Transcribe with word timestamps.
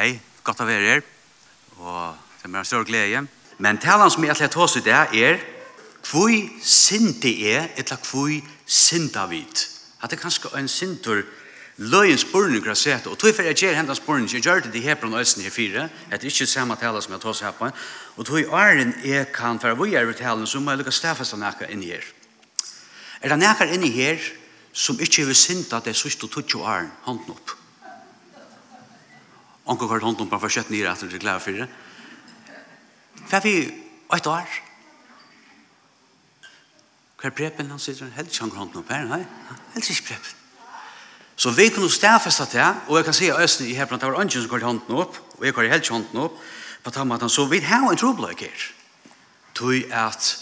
Hei, 0.00 0.14
godt 0.40 0.62
å 0.62 0.64
være 0.64 0.84
her. 0.88 1.00
Og 1.76 2.14
det 2.40 2.48
er 2.48 2.54
en 2.56 2.64
stor 2.64 2.86
glede. 2.88 3.26
Men 3.60 3.76
talen 3.76 4.08
som 4.08 4.24
jeg 4.24 4.32
ætler 4.32 4.48
til 4.48 4.62
å 4.64 4.68
ta 4.70 4.80
det 5.12 5.24
er 5.26 5.42
Kvui 6.00 6.38
sinti 6.64 7.34
er, 7.50 7.66
eller 7.66 7.82
etla 7.82 7.98
kvui 8.00 8.38
sinta 8.64 9.26
At 9.28 10.08
det 10.08 10.16
er 10.16 10.22
kanskje 10.22 10.56
en 10.56 10.68
sintur 10.68 11.20
løyen 11.76 12.16
spurning 12.18 12.64
har 12.64 12.74
sett, 12.74 13.06
og 13.06 13.18
tog 13.18 13.34
for 13.34 13.42
jeg 13.42 13.56
gjør 13.56 13.74
hendan 13.74 13.96
spurning, 13.96 14.28
jeg 14.32 14.40
gjør 14.40 14.60
det 14.60 14.80
i 14.80 14.86
Hebron 14.88 15.12
og 15.12 15.20
Østen 15.20 15.44
i 15.44 15.50
fire, 15.50 15.90
Det 16.08 16.24
er 16.24 16.26
ikke 16.26 16.46
samme 16.46 16.76
tale 16.76 17.02
som 17.02 17.12
jeg 17.12 17.20
tar 17.20 17.32
seg 17.32 17.54
på, 17.58 17.70
og 18.16 18.26
tog 18.26 18.40
i 18.40 18.46
åren 18.46 18.94
jeg 19.04 19.32
kan 19.32 19.60
for 19.60 19.74
vi 19.84 19.94
er 19.94 20.08
i 20.08 20.14
talen, 20.14 20.46
så 20.46 20.60
må 20.60 20.70
jeg 20.70 20.78
lukke 20.78 20.92
stafest 20.92 21.34
av 21.34 21.38
nækker 21.40 21.70
inni 21.70 21.92
her. 21.92 22.04
Er 23.20 23.28
det 23.28 23.38
nækker 23.38 23.74
inni 23.74 23.90
her 23.90 24.18
som 24.72 24.96
ikke 25.00 25.26
vil 25.26 25.36
sinta 25.36 25.80
det 25.84 25.96
sørste 25.96 26.26
20 26.26 26.64
åren, 26.64 26.90
hånden 27.04 27.30
opp? 27.30 27.59
Onkel 29.70 29.86
kvart 29.86 30.02
hånden 30.02 30.30
på 30.30 30.40
for 30.42 30.50
kjøtt 30.50 30.72
at 30.74 31.00
du 31.06 31.14
er 31.14 31.22
glad 31.22 31.40
for 31.40 31.54
det. 31.54 31.68
Hva 33.30 33.38
er 33.38 33.44
vi 33.44 33.54
et 34.16 34.26
år. 34.26 34.58
Hva 37.20 37.28
er 37.28 37.36
prepen? 37.36 37.70
Han 37.70 37.78
sitter 37.78 38.10
helt 38.16 38.32
ikke 38.32 38.56
hånden 38.56 38.80
opp 38.82 38.90
her. 38.90 39.04
Nei, 39.06 39.22
helt 39.74 39.90
ikke 39.90 40.08
prepen. 40.08 40.36
Så 41.40 41.52
vi 41.56 41.68
kunne 41.72 41.88
stedfeste 41.88 42.44
det, 42.52 42.66
og 42.88 42.98
jeg 42.98 43.04
kan 43.06 43.16
si 43.16 43.28
at 43.32 43.40
Østen 43.40 43.68
i 43.70 43.76
Hebron, 43.78 44.00
det 44.00 44.08
var 44.10 44.20
ønsken 44.20 44.42
som 44.42 44.50
kvart 44.50 44.66
hånden 44.66 44.96
opp, 44.98 45.16
og 45.38 45.44
jeg 45.46 45.54
kvart 45.54 45.70
helt 45.72 45.86
ikke 45.86 45.94
hånden 45.94 46.24
opp, 46.26 46.42
på 46.82 46.90
ta 46.90 47.04
at 47.04 47.20
han 47.20 47.32
så 47.32 47.46
vi 47.48 47.60
har 47.64 47.86
en 47.86 47.96
trobløk 47.96 48.40
her. 48.40 48.66
Tøy 49.54 49.86
at 49.92 50.34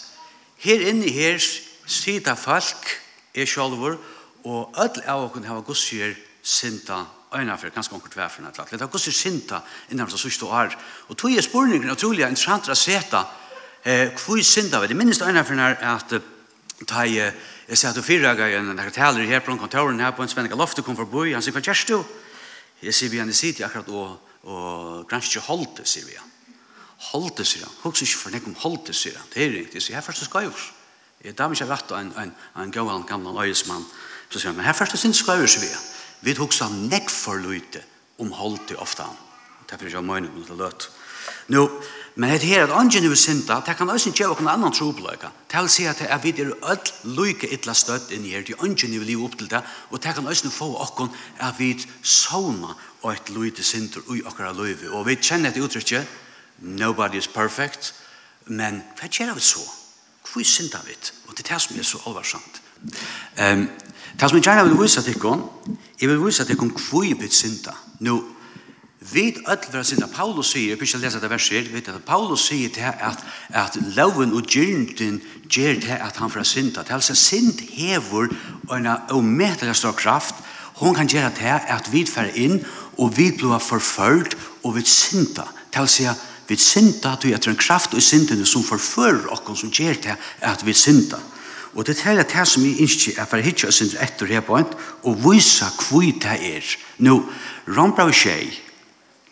her 0.64 0.88
inne 0.88 1.10
her 1.10 1.38
sitter 1.86 2.34
folk, 2.34 2.90
er 3.34 3.46
sjolver, 3.46 3.98
og 4.44 4.74
ødel 4.78 5.04
av 5.06 5.28
åkken 5.28 5.46
hava 5.46 5.62
gudsgjør 5.66 6.16
sinta 6.42 7.04
øyne 7.34 7.58
for 7.58 7.68
kanskje 7.68 7.94
omkring 7.94 8.30
for 8.30 8.42
til 8.64 8.78
Det 8.78 8.82
er 8.82 8.86
hvordan 8.86 9.12
sinta 9.12 9.60
innan 9.90 10.06
det 10.06 10.20
sørste 10.20 10.44
år. 10.44 10.76
Og 11.08 11.16
tog 11.16 11.32
er 11.32 11.42
spørningen 11.42 11.90
utrolig 11.90 12.24
interessant 12.24 12.68
å 12.68 12.74
se 12.74 13.00
det. 13.10 13.24
Hvor 14.24 14.42
sinta 14.42 14.80
vi? 14.80 14.86
Det 14.86 14.96
minnes 14.96 15.22
øyne 15.22 15.44
for 15.44 15.54
er 15.54 15.76
at 15.94 16.22
ta 16.86 17.04
i 17.04 17.18
Jeg 17.68 17.76
sier 17.76 17.90
at 17.90 17.96
du 17.96 18.02
fyra 18.02 18.32
gav 18.32 18.48
en 18.56 18.70
nekka 18.72 18.90
taler 18.96 19.26
her 19.28 19.42
på 19.44 19.52
en 19.52 19.58
kontoren 19.60 20.00
her 20.00 20.14
på 20.16 20.22
en 20.22 20.28
svenska 20.28 20.56
loftet 20.56 20.84
kom 20.84 20.96
forbi. 20.96 21.34
Han 21.34 21.42
sier, 21.44 21.52
hva 21.52 21.60
gjør 21.60 21.82
du? 21.88 22.04
Jeg 22.80 22.94
sier 22.94 23.10
vi 23.12 23.18
han 23.20 23.28
i 23.28 23.36
sitt 23.36 23.60
akkurat 23.60 23.90
og, 23.92 24.14
og 24.48 25.04
gransk 25.10 25.36
ikke 25.36 25.46
holdt 25.50 25.82
det, 25.82 25.84
sier 25.90 26.06
vi 26.08 26.16
han. 26.16 26.30
Holdt 27.10 27.42
det, 27.42 27.46
sier 27.46 27.66
han. 27.66 27.74
Hoks 27.82 28.06
ikke 28.06 28.20
for 28.22 28.32
nekkum 28.32 28.56
holdt 28.62 28.88
det, 28.88 28.96
sier 28.96 29.18
han. 29.20 29.28
Det 29.34 29.44
er 29.44 29.52
riktig. 29.52 29.82
Jeg 29.82 29.84
sier, 29.84 29.98
her 29.98 30.06
først 30.06 30.24
skal 30.24 30.48
Jeg 30.48 30.54
Jeg 31.24 31.36
damer 31.36 31.54
ikke 31.54 31.68
rett 31.74 31.92
av 31.92 31.98
en, 31.98 32.12
en, 32.16 32.34
en 32.56 32.70
gav 32.72 33.04
gamle 33.04 33.44
øyesmann. 33.44 33.84
Så 34.30 34.38
sier 34.38 34.48
han, 34.48 34.56
men 34.56 34.64
her 34.64 34.72
først 34.72 34.96
skal 34.96 35.10
jeg 35.10 35.20
skajus, 35.20 35.50
sier 35.58 35.66
vi 35.66 35.74
han 35.74 35.97
vi 36.20 36.34
tok 36.34 36.48
hugsa 36.48 36.68
nekk 36.68 37.10
for 37.10 37.40
lite 37.40 37.82
om 38.18 38.32
holdt 38.32 38.68
det 38.68 38.76
ofte. 38.76 39.02
han. 39.02 39.16
Det 39.66 39.74
er 39.74 39.78
for 39.78 39.86
ikke 39.86 40.02
mye 40.02 40.28
om 40.28 40.44
det 40.48 40.56
løt. 40.58 40.88
Nå, 41.48 41.68
men 42.18 42.30
det 42.30 42.48
her 42.48 42.64
at 42.64 42.72
ånden 42.74 43.04
er 43.04 43.14
synda, 43.14 43.60
det 43.66 43.76
kan 43.76 43.90
også 43.90 44.10
ikke 44.10 44.24
gjøre 44.24 44.40
noen 44.40 44.48
annen 44.50 44.72
trobløyga. 44.74 45.30
Det 45.50 45.60
vil 45.60 45.70
si 45.70 45.84
at 45.86 46.00
vi 46.24 46.32
er 46.34 46.50
ødel 46.50 47.14
lyke 47.14 47.50
ytla 47.54 47.74
støtt 47.76 48.10
inn 48.16 48.24
her, 48.26 48.42
til 48.42 48.58
ånden 48.58 48.96
er 48.96 49.04
liv 49.06 49.22
opp 49.22 49.36
til 49.38 49.50
det, 49.50 49.62
og 49.90 50.02
det 50.02 50.14
kan 50.16 50.26
også 50.26 50.50
få 50.50 50.72
okken 50.82 51.12
at 51.38 51.54
vi 51.58 51.76
såna 52.02 52.74
og 53.02 53.12
et 53.12 53.30
lyte 53.30 53.62
synder 53.62 54.02
ui 54.08 54.22
okkara 54.26 54.52
løyve. 54.52 54.90
Og 54.90 55.06
vi 55.06 55.16
kjenner 55.20 55.52
et 55.52 55.62
uttrykket, 55.62 56.06
nobody 56.58 57.20
is 57.20 57.28
perfect, 57.28 57.94
men 58.46 58.82
hva 58.98 59.08
gjør 59.08 59.36
vi 59.36 59.44
så? 59.44 59.62
Hvor 60.28 60.44
sinta 60.44 60.80
vi? 60.84 60.96
Og 61.28 61.36
det 61.36 61.46
er 61.46 61.54
det 61.54 61.62
som 61.62 61.78
er 61.78 61.86
så 61.86 62.02
alvarsamt. 62.06 62.62
Ehm 63.38 63.68
Tas 64.18 64.32
mig 64.32 64.42
gärna 64.42 64.64
vil 64.64 64.82
visa 64.82 65.02
til 65.02 65.14
kon. 65.14 65.42
Jag 66.00 66.08
vil 66.08 66.24
visa 66.26 66.44
til 66.44 66.56
kon 66.56 66.70
kvui 66.70 67.14
bit 67.14 67.34
synda. 67.34 67.70
Nu 68.00 68.22
vid 69.12 69.34
öll 69.48 69.72
vera 69.72 69.84
synda 69.84 70.06
Paulus 70.06 70.46
säger, 70.46 70.76
jag 70.76 70.88
ska 70.88 70.98
lesa 70.98 71.20
det 71.20 71.30
verset, 71.30 71.74
vet 71.74 71.88
at 71.88 72.04
Paulus 72.04 72.40
säger 72.40 72.68
til 72.68 72.80
at, 72.80 73.18
at 73.48 73.78
loven 73.96 74.32
og 74.32 74.42
gyrnten 74.42 75.20
ger 75.50 75.80
till 75.80 75.90
at 75.90 76.16
han 76.16 76.30
för 76.30 76.42
synda. 76.42 76.82
Det 76.82 76.90
altså 76.90 77.14
synd 77.14 77.60
hevur 77.70 78.28
och 78.68 78.76
en 78.76 78.86
omätlig 79.10 79.76
stor 79.76 79.92
kraft. 79.92 80.34
Hon 80.74 80.94
kan 80.94 81.06
gera 81.06 81.30
til 81.30 81.44
at 81.44 81.62
att 81.68 81.92
vi 81.92 82.08
inn 82.34 82.64
og 82.96 83.04
och 83.04 83.18
vi 83.18 83.30
blir 83.30 83.58
förföljd 83.58 84.34
vit 84.64 84.76
vi 84.76 84.84
synda. 84.84 85.42
Det 85.72 85.80
altså 85.80 86.14
vi 86.48 86.56
synda 86.56 87.12
att 87.12 87.24
vi 87.24 87.32
har 87.32 87.48
en 87.48 87.56
kraft 87.56 87.94
og 87.94 88.02
synden 88.02 88.46
som 88.46 88.62
förför 88.62 89.26
och 89.26 89.58
som 89.58 89.70
ger 89.70 89.94
det 89.94 90.16
at 90.40 90.66
vi 90.66 90.72
synda. 90.72 91.16
Og 91.74 91.86
det 91.86 91.98
er 92.06 92.22
det 92.22 92.46
som 92.48 92.64
jeg 92.64 92.80
ikke 92.80 93.20
er 93.20 93.28
for 93.28 93.44
hitje 93.44 93.68
oss 93.68 93.82
etter 93.82 94.26
her 94.26 94.40
på 94.40 94.56
en, 94.56 94.68
og 95.04 95.20
vise 95.24 95.68
hvor 95.88 96.02
det 96.02 96.38
er. 96.54 96.74
Nå, 96.98 97.20
Rombrau 97.68 98.12
6, 98.12 98.62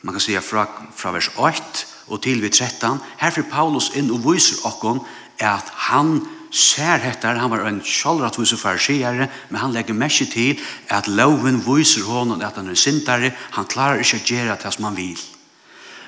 man 0.02 0.14
kan 0.14 0.22
si 0.22 0.36
fra, 0.38 0.66
fra 0.94 1.12
vers 1.16 1.30
8 1.36 1.86
og 2.06 2.22
til 2.22 2.42
vi 2.42 2.48
13, 2.48 3.00
her 3.18 3.34
får 3.34 3.48
Paulus 3.50 3.90
inn 3.98 4.12
og 4.14 4.22
viser 4.26 4.62
okkon 4.68 5.00
at 5.42 5.72
han 5.88 6.20
ser 6.54 7.02
hettar, 7.02 7.40
han 7.40 7.50
var 7.50 7.66
en 7.66 7.82
sjálrat 7.84 8.38
viser 8.38 8.60
farsiere, 8.60 9.28
men 9.50 9.60
han 9.60 9.74
legger 9.74 9.96
mest 9.98 10.30
til 10.32 10.60
at 10.88 11.08
loven 11.08 11.58
viser 11.66 12.06
honom 12.06 12.40
at 12.40 12.56
han 12.56 12.70
er 12.70 12.78
sintare, 12.78 13.32
han 13.58 13.66
klarar 13.66 14.00
ikke 14.00 14.22
å 14.22 14.26
gjøre 14.30 14.58
det 14.62 14.72
som 14.76 14.86
han 14.88 14.96
vil. 14.96 15.18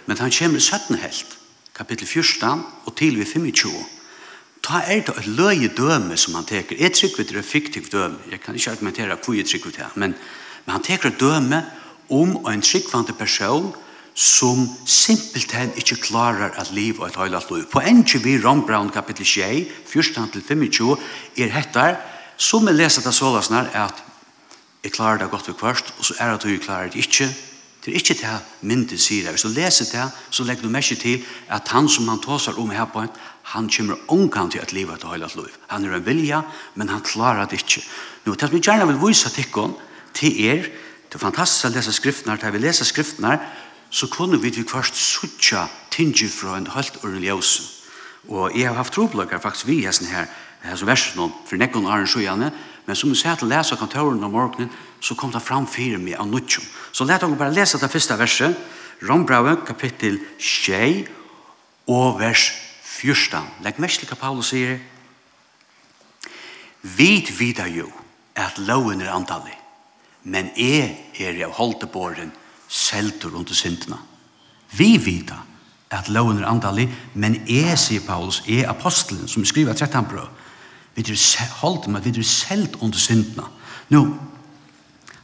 Men 0.06 0.22
han 0.22 0.32
kommer 0.32 0.62
i 0.62 0.64
17 0.64 1.02
helt, 1.02 1.38
kapittel 1.74 2.06
14 2.06 2.62
og 2.86 2.96
til 2.96 3.18
vi 3.18 3.26
25 3.26 3.97
ta 4.68 4.82
er 4.84 5.00
det 5.06 5.16
et 5.16 5.26
løye 5.32 5.70
døme 5.72 6.16
som 6.20 6.36
han 6.36 6.46
teker. 6.48 6.76
Jeg 6.76 6.92
trykker 6.92 7.24
det 7.24 7.40
er 7.40 7.46
fiktivt 7.46 7.92
døme. 7.92 8.20
Jeg 8.30 8.40
kan 8.44 8.54
ikke 8.54 8.74
argumentere 8.76 9.16
hvor 9.16 9.36
jeg 9.36 9.48
trykker 9.48 9.70
det 9.72 9.84
her, 9.84 9.94
men, 9.96 10.14
men 10.66 10.76
han 10.76 10.84
teker 10.84 11.08
et 11.08 11.20
døme 11.20 11.62
om 12.12 12.36
en 12.48 12.64
tryggvante 12.64 13.12
person 13.16 13.72
som 14.18 14.64
simpelthen 14.86 15.70
ikke 15.78 16.00
klarer 16.02 16.50
at 16.58 16.72
liv 16.74 16.98
og 17.00 17.06
et 17.06 17.16
høylat 17.16 17.50
liv. 17.54 17.64
På 17.70 17.80
enke 17.80 18.18
vi 18.18 18.34
Ron 18.42 18.64
Brown 18.66 18.90
kapitel 18.90 19.26
6, 19.26 19.70
14-25, 19.86 20.96
er 21.38 21.52
hettar, 21.54 22.00
som 22.36 22.66
jeg 22.66 22.76
leser 22.76 23.06
det 23.06 23.14
sålasnar, 23.14 23.70
er 23.72 23.86
at 23.86 24.02
jeg 24.82 24.92
klarer 24.92 25.22
det 25.22 25.30
godt 25.30 25.48
ved 25.48 25.54
kvart, 25.60 25.94
og 25.98 26.04
så 26.04 26.16
er 26.18 26.32
det 26.32 26.34
at 26.34 26.46
du 26.48 26.64
klarer 26.64 26.90
det 26.90 27.06
ikke, 27.06 27.28
Det 27.88 27.94
er 27.94 28.02
ikke 28.02 28.20
det 28.20 28.68
myndet 28.68 29.00
sier. 29.00 29.30
Hvis 29.32 29.46
du 29.46 29.48
leser 29.48 29.86
det, 29.88 30.04
så 30.30 30.44
legger 30.44 30.66
du 30.66 30.68
mest 30.68 30.92
til 31.00 31.22
at 31.48 31.68
han 31.72 31.88
som 31.88 32.08
han 32.08 32.20
tåsar 32.20 32.58
om 32.60 32.68
her 32.70 32.84
på 32.84 33.00
en, 33.00 33.14
han 33.54 33.70
kommer 33.72 33.96
omgang 34.12 34.50
til 34.52 34.60
at 34.60 34.74
livet 34.76 35.00
til 35.00 35.08
høylet 35.08 35.36
liv. 35.36 35.54
Han 35.72 35.84
er 35.84 35.94
en 35.96 36.04
vilja, 36.06 36.42
men 36.74 36.88
han 36.88 37.00
klarer 37.00 37.46
det 37.48 37.62
ikke. 37.62 37.80
Nå, 38.26 38.34
det 38.34 38.44
som 38.44 38.56
jeg 38.58 38.62
gjerne 38.62 38.86
vil 38.90 39.00
vise 39.06 39.30
til 39.32 39.48
dere, 39.54 39.72
til 40.12 40.44
er, 40.50 40.68
det 41.08 41.16
er 41.16 41.22
fantastisk 41.22 41.64
å 41.64 41.72
lese 41.72 41.94
skriftene, 41.96 42.36
til 42.36 42.52
vi 42.52 42.60
leser 42.60 42.84
skriftene, 42.84 43.38
så 43.90 44.10
kunne 44.12 44.36
vi 44.42 44.52
til 44.52 44.68
først 44.68 45.00
suttje 45.00 45.64
tinge 45.90 46.28
fra 46.28 46.58
en 46.58 46.68
helt 46.74 47.00
ordentlig 47.00 47.32
ljøsen. 47.32 47.64
Og 48.28 48.52
jeg 48.52 48.68
har 48.68 48.76
haft 48.76 48.92
troblokker 48.92 49.40
faktisk 49.40 49.70
vi 49.70 49.80
hesten 49.86 50.12
her, 50.12 50.28
her 50.60 50.76
som 50.76 50.92
versen 50.92 51.24
om, 51.24 51.32
for 51.48 51.56
nekken 51.56 51.88
er 51.88 52.04
en 52.04 52.10
sjøgjerne, 52.10 52.52
men 52.84 52.96
som 52.96 53.08
vi 53.08 53.16
ser 53.16 53.40
til 53.40 53.48
lese 53.48 53.76
kontoren 53.80 54.20
om 54.24 54.36
morgenen, 54.36 54.68
så 55.00 55.14
kom 55.14 55.32
det 55.32 55.42
fram 55.42 55.66
fire 55.66 55.98
med 55.98 56.18
av 56.18 56.28
nødtjum. 56.28 56.64
Så 56.92 57.04
let 57.04 57.20
dere 57.20 57.36
bare 57.38 57.54
lese 57.54 57.78
det 57.78 57.90
første 57.90 58.18
verset, 58.18 58.56
Rombrauen, 59.08 59.60
kapittel 59.66 60.18
6 60.38 61.08
og 61.86 62.18
vers 62.20 62.50
14. 62.82 63.38
Legg 63.62 63.78
mest 63.78 64.02
til 64.02 64.10
hva 64.10 64.18
Paulus 64.18 64.50
sier. 64.50 64.78
Vit 66.82 67.30
vida 67.38 67.68
jo 67.70 67.86
at 68.38 68.58
loven 68.58 69.02
er 69.02 69.14
antallig, 69.14 69.54
men 70.24 70.50
jeg 70.56 71.12
er 71.18 71.38
av 71.46 71.54
holdebåren 71.58 72.32
selter 72.68 73.34
under 73.34 73.54
syndene. 73.54 73.98
Vi 74.76 74.96
vida 74.98 75.38
at 75.90 76.10
loven 76.12 76.42
er 76.42 76.50
antallig, 76.50 76.88
men 77.14 77.38
jeg, 77.48 77.78
sier 77.80 78.04
Paulus, 78.04 78.42
er 78.48 78.68
apostelen 78.68 79.28
som 79.28 79.46
skriver 79.48 79.72
13 79.72 80.04
brød. 80.10 80.28
Vi 80.94 81.04
er 81.06 81.54
holdt 81.62 81.86
med, 81.88 82.02
vi 82.04 82.18
er 82.18 82.26
selt 82.26 82.76
under 82.80 82.98
syndene. 82.98 83.46
Nå, 83.88 84.02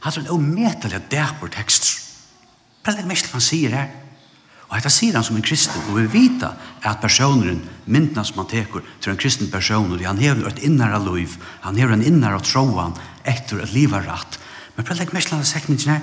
Alltså 0.05 0.19
en 0.19 0.29
omätelig 0.29 1.01
tekst. 1.09 1.51
text. 1.51 2.01
det 2.85 3.05
mest 3.05 3.31
han 3.31 3.41
sier 3.41 3.69
her. 3.69 3.89
Og 4.69 4.75
dette 4.77 4.89
sier 4.89 5.15
han 5.15 5.23
som 5.23 5.35
en 5.35 5.41
kristen. 5.41 5.81
og 5.89 5.97
vi 5.97 6.05
vet 6.05 6.43
at 6.83 7.01
personen, 7.01 7.61
myndene 7.85 8.25
som 8.25 8.37
han 8.37 8.47
teker 8.47 8.81
til 9.01 9.11
en 9.11 9.17
kristen 9.17 9.49
person. 9.51 9.91
og 9.91 10.05
han 10.05 10.17
hever 10.17 10.47
et 10.47 10.59
innere 10.59 10.99
liv. 10.99 11.37
Han 11.61 11.75
hever 11.75 11.93
en 11.93 12.03
innere 12.03 12.39
troen 12.41 12.93
etter 13.25 13.63
et 13.63 13.73
liv 13.73 13.93
rett. 13.93 14.39
Men 14.75 14.85
bare 14.85 15.05
det 15.05 15.13
mest 15.13 15.29
han 15.29 15.39
har 15.39 15.45
sagt 15.45 15.85
her. 15.85 16.01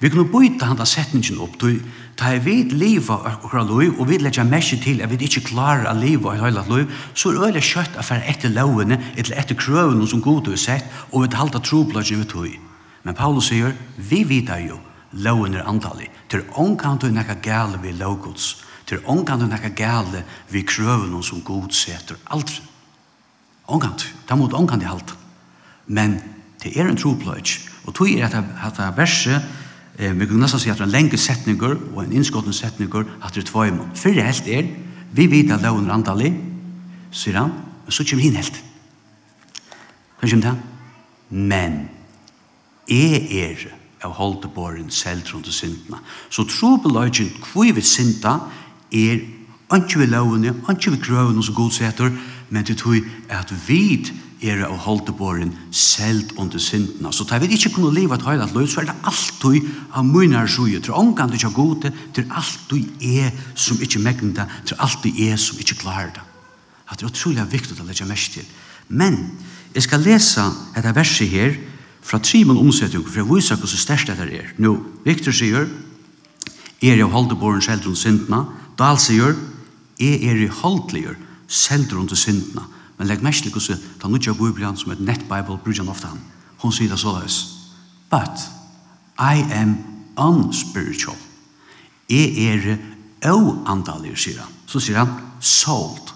Vi 0.00 0.08
kunne 0.10 0.28
byta 0.28 0.66
handa 0.66 0.84
setningen 0.84 1.40
opp, 1.40 1.58
du, 1.58 1.80
ta 2.16 2.30
er 2.30 2.38
vid 2.38 2.72
liva 2.72 3.16
okra 3.42 3.64
loiv, 3.64 3.96
og 3.98 4.06
vi 4.08 4.18
letja 4.18 4.44
mersi 4.44 4.76
til 4.78 5.02
at 5.02 5.10
vi 5.10 5.24
ikke 5.24 5.40
klarar 5.40 5.88
a 5.90 5.92
liva 5.92 6.36
i 6.36 6.38
høyla 6.38 6.64
loiv, 6.68 6.86
så 7.14 7.32
er 7.32 7.48
øyla 7.48 7.60
kjøtt 7.60 7.98
a 7.98 8.02
færa 8.06 8.22
etter 8.30 8.48
lovene, 8.48 9.00
etter 9.16 9.34
etter 9.34 9.58
krøvene 9.58 10.06
som 10.06 10.22
god 10.22 10.44
du 10.44 10.52
er 10.52 10.56
sett, 10.56 10.84
og 11.10 11.26
vi 11.26 11.34
halda 11.34 11.58
troblodgen 11.58 12.22
vi 12.22 12.30
tog. 12.30 12.67
Men 13.08 13.16
Paulus 13.16 13.46
sier, 13.48 13.72
vi 13.96 14.18
vita 14.28 14.58
jo, 14.60 14.76
loven 15.24 15.54
er 15.56 15.64
antallig. 15.64 16.10
Til 16.28 16.42
omkant 16.60 17.00
du 17.00 17.08
nekka 17.08 17.38
gale 17.40 17.78
vi 17.80 17.94
lovgods. 17.96 18.50
Til 18.84 19.00
omkant 19.08 19.40
du 19.40 19.46
nekka 19.48 19.70
gale 19.72 20.20
vi 20.52 20.60
krøven 20.60 21.14
som 21.24 21.40
god 21.40 21.72
setter 21.72 22.20
alt. 22.28 22.52
Omkant, 23.64 24.04
ta 24.28 24.36
mot 24.36 24.52
omkant 24.52 24.84
i 24.84 24.90
halt. 24.92 25.16
Men 25.86 26.20
det 26.60 26.76
er 26.76 26.84
en 26.84 27.00
tropløyts. 27.00 27.56
Og 27.88 27.96
tog 27.96 28.12
er 28.12 28.28
at 28.28 28.76
det 28.76 28.92
verset, 29.00 29.40
eh, 29.96 30.12
vi 30.12 30.26
kunne 30.26 30.44
nesten 30.44 30.60
si 30.60 30.68
at 30.68 30.76
det 30.76 30.84
er 30.84 30.92
en 30.92 30.96
lenge 30.98 31.16
setninger 31.16 31.76
og 31.94 32.04
en 32.04 32.12
innskottende 32.12 32.56
setninger 32.56 33.08
at 33.24 33.34
det 33.34 33.46
er 33.46 33.50
tvøymon. 33.50 33.96
Fyrir 33.96 34.28
helt 34.28 34.48
er, 34.48 34.68
vi 35.12 35.26
vita 35.26 35.56
loven 35.56 35.88
er 35.88 35.96
antallig, 35.96 36.34
sier 37.10 37.40
han, 37.40 37.56
men 37.84 37.92
så 37.92 38.04
kommer 38.04 38.22
hin 38.22 38.36
helt. 38.36 38.64
Hva 40.20 40.28
kommer 40.28 40.50
det? 40.50 40.58
Men, 41.30 41.88
jeg 42.88 43.26
er 43.42 43.66
av 44.06 44.14
holdeboren 44.18 44.90
selv 44.90 45.26
rundt 45.32 45.50
syndene. 45.52 45.98
Så 46.30 46.46
tro 46.48 46.76
på 46.82 46.92
løgjen 46.92 47.30
hvor 47.50 47.68
vi 47.74 47.82
synda 47.84 48.38
er 48.92 49.20
ikke 49.74 50.00
ved 50.00 50.12
lovene, 50.14 50.54
ikke 50.70 50.94
ved 50.94 51.02
grøvene 51.02 51.42
som 51.44 51.54
god 51.54 51.74
setter, 51.76 52.12
men 52.50 52.64
det 52.64 52.78
tror 52.80 53.00
at 53.28 53.52
vi 53.68 54.06
er 54.42 54.62
av 54.64 54.76
holdeboren 54.86 55.50
selv 55.74 56.30
under 56.38 56.62
syndene. 56.62 57.12
Så 57.12 57.26
tar 57.26 57.42
vi 57.42 57.50
ikke 57.52 57.74
kunne 57.74 57.92
leve 57.94 58.14
et 58.14 58.24
høylet 58.24 58.54
løy, 58.54 58.66
så 58.70 58.80
er 58.80 58.88
det 58.88 58.96
alltid 59.10 59.66
av 59.92 60.06
munner 60.06 60.46
sjøet. 60.46 60.84
Til 60.86 60.94
omgang 60.96 61.30
det 61.30 61.40
ikke 61.40 61.50
er 61.50 61.58
god, 61.58 61.90
til 62.14 62.30
alltid 62.30 63.04
er 63.18 63.34
som 63.58 63.82
ikke 63.82 64.02
megner 64.04 64.34
det, 64.38 64.46
til 64.70 64.78
alltid 64.78 65.20
er 65.26 65.36
som 65.42 65.58
ikke 65.58 65.80
klarer 65.82 66.14
det. 66.14 66.24
Det 66.88 67.04
er 67.04 67.10
utrolig 67.10 67.44
viktig 67.52 67.76
å 67.76 67.84
legge 67.84 68.06
mest 68.08 68.38
til. 68.38 68.46
Men 68.88 69.18
jeg 69.74 69.84
skal 69.84 70.00
lese 70.06 70.46
etter 70.78 70.94
verset 70.96 71.28
her, 71.28 71.58
fra 72.02 72.18
trimen 72.18 72.56
omsetting, 72.56 73.04
for 73.04 73.20
jeg 73.20 73.28
viser 73.28 73.58
hvordan 73.58 73.82
størst 73.82 74.10
dette 74.10 74.26
er. 74.32 74.50
Nå, 74.58 74.74
Victor 75.04 75.34
sier, 75.34 75.68
er 76.82 76.96
jeg 76.96 77.10
holdeborgen 77.10 77.62
selv 77.62 77.86
rundt 77.86 77.98
syndene. 77.98 78.44
Dahl 78.78 78.98
sier, 79.02 79.34
er 79.98 80.18
jeg 80.22 80.42
i 80.44 80.50
holdeliger 80.60 81.18
selv 81.48 81.92
rundt 81.96 82.16
syndene. 82.18 82.64
Men 82.98 83.10
legg 83.10 83.22
mest 83.22 83.44
til 83.46 83.52
hvordan 83.54 83.82
han 84.02 84.14
utgjør 84.14 84.38
Bibelen 84.38 84.76
som 84.76 84.92
et 84.92 85.00
nettbibel, 85.02 85.58
bruker 85.58 85.82
han 85.82 85.92
ofte 85.92 86.10
han. 86.10 86.22
Hun 86.58 86.72
sier 86.74 86.90
det 86.90 86.98
således. 86.98 87.38
But 88.10 88.46
I 89.18 89.42
am 89.54 89.76
unspiritual. 90.16 91.18
Jeg 92.08 92.34
er 92.38 93.32
oandalig, 93.32 94.16
sier 94.18 94.40
han. 94.42 94.54
Så 94.66 94.80
sier 94.80 94.98
han, 95.02 95.12
sold 95.40 96.14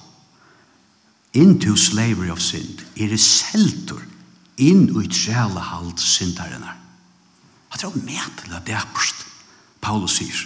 into 1.35 1.77
slavery 1.77 2.31
of 2.31 2.41
sin. 2.41 2.81
Er 2.97 3.09
det 3.09 3.21
seltur 3.21 4.03
inn 4.59 4.89
i 4.89 5.09
trælehald 5.09 5.99
syndarene. 5.99 6.73
Det 7.73 7.85
er 7.85 7.89
jo 7.89 8.01
medelig 8.05 8.57
at 8.57 8.67
det 8.67 8.75
er 8.75 8.89
først. 8.95 9.27
Paulus 9.81 10.19
sier, 10.21 10.43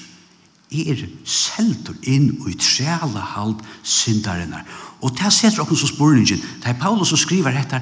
er 0.71 1.03
seltur 1.25 1.97
inn 2.03 2.31
i 2.49 2.55
trælehald 2.55 3.59
syndarene. 3.83 4.63
Og 5.03 5.13
det 5.19 5.33
setter 5.33 5.63
oss 5.63 5.81
som 5.81 5.89
spurningen, 5.89 6.41
det 6.63 6.71
er 6.71 6.81
Paulus 6.81 7.09
som 7.09 7.19
skriver 7.19 7.59
etter, 7.59 7.81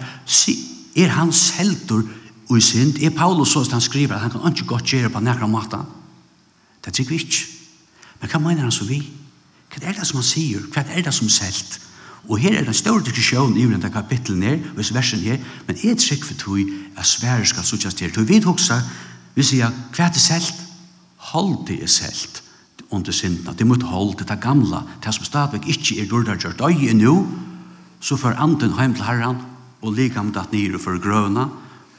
er 0.96 1.08
han 1.08 1.32
seltur 1.32 2.02
i 2.50 2.60
synd? 2.60 2.98
Er 3.02 3.10
Paulus 3.10 3.52
så 3.52 3.60
at 3.60 3.72
han 3.72 3.80
skriver 3.80 4.14
at 4.14 4.20
han 4.20 4.30
kan 4.30 4.52
ikke 4.52 4.66
godt 4.66 4.84
gjøre 4.84 5.10
på 5.10 5.20
nærkere 5.20 5.48
måte? 5.48 5.78
Det 6.84 6.92
er 6.92 7.00
ikke 7.00 7.10
vi 7.10 7.14
ikke. 7.14 7.46
Men 8.20 8.30
hva 8.30 8.38
mener 8.38 8.62
han 8.62 8.72
så 8.72 8.84
vi? 8.84 9.00
Hva 9.72 9.88
er 9.88 9.96
det 9.96 10.06
som 10.06 10.20
han 10.20 10.26
sier? 10.26 10.60
Hva 10.72 10.84
er 10.86 11.02
det 11.02 11.14
som 11.14 11.26
er 11.26 11.34
selt? 11.34 11.80
Og 12.28 12.38
her 12.40 12.58
er 12.58 12.64
den 12.64 12.74
stor 12.74 13.02
diskusjon 13.04 13.56
i 13.56 13.66
denne 13.68 13.90
kapitlen 13.92 14.42
her, 14.42 14.58
og 14.76 14.80
i 14.80 14.94
versen 14.94 15.20
her, 15.20 15.40
men 15.66 15.76
er 15.76 15.96
trygg 16.00 16.24
for 16.24 16.34
tog 16.40 16.70
at 16.96 17.06
svære 17.06 17.44
skal 17.46 17.64
suttjast 17.64 18.00
her. 18.00 18.12
Tog 18.12 18.28
vi 18.28 18.40
hoksa, 18.40 18.80
vi 19.34 19.44
sier, 19.44 19.72
hva 19.92 20.06
er 20.06 20.14
det 20.14 20.22
selt? 20.22 20.62
Hold 21.32 21.66
det 21.68 21.82
er 21.82 21.90
selt 21.90 22.40
under 22.90 23.12
syndene. 23.12 23.54
Det 23.58 23.66
måtte 23.66 23.90
holde 23.90 24.18
det, 24.18 24.28
det 24.28 24.40
gamla, 24.40 24.84
det 25.04 25.14
som 25.14 25.24
stadigvæk 25.24 25.68
ikke 25.68 26.00
er 26.00 26.08
gjort 26.08 26.28
av 26.28 26.40
gjort 26.40 26.64
øye 26.70 26.94
nå, 26.94 27.14
så 28.00 28.16
får 28.16 28.38
anden 28.40 28.72
hjem 28.78 28.94
til 28.94 29.04
herren, 29.04 29.42
og 29.82 29.92
likam 29.96 30.32
datt 30.32 30.52
nere 30.52 30.78
for 30.80 31.00
grøna, 31.00 31.48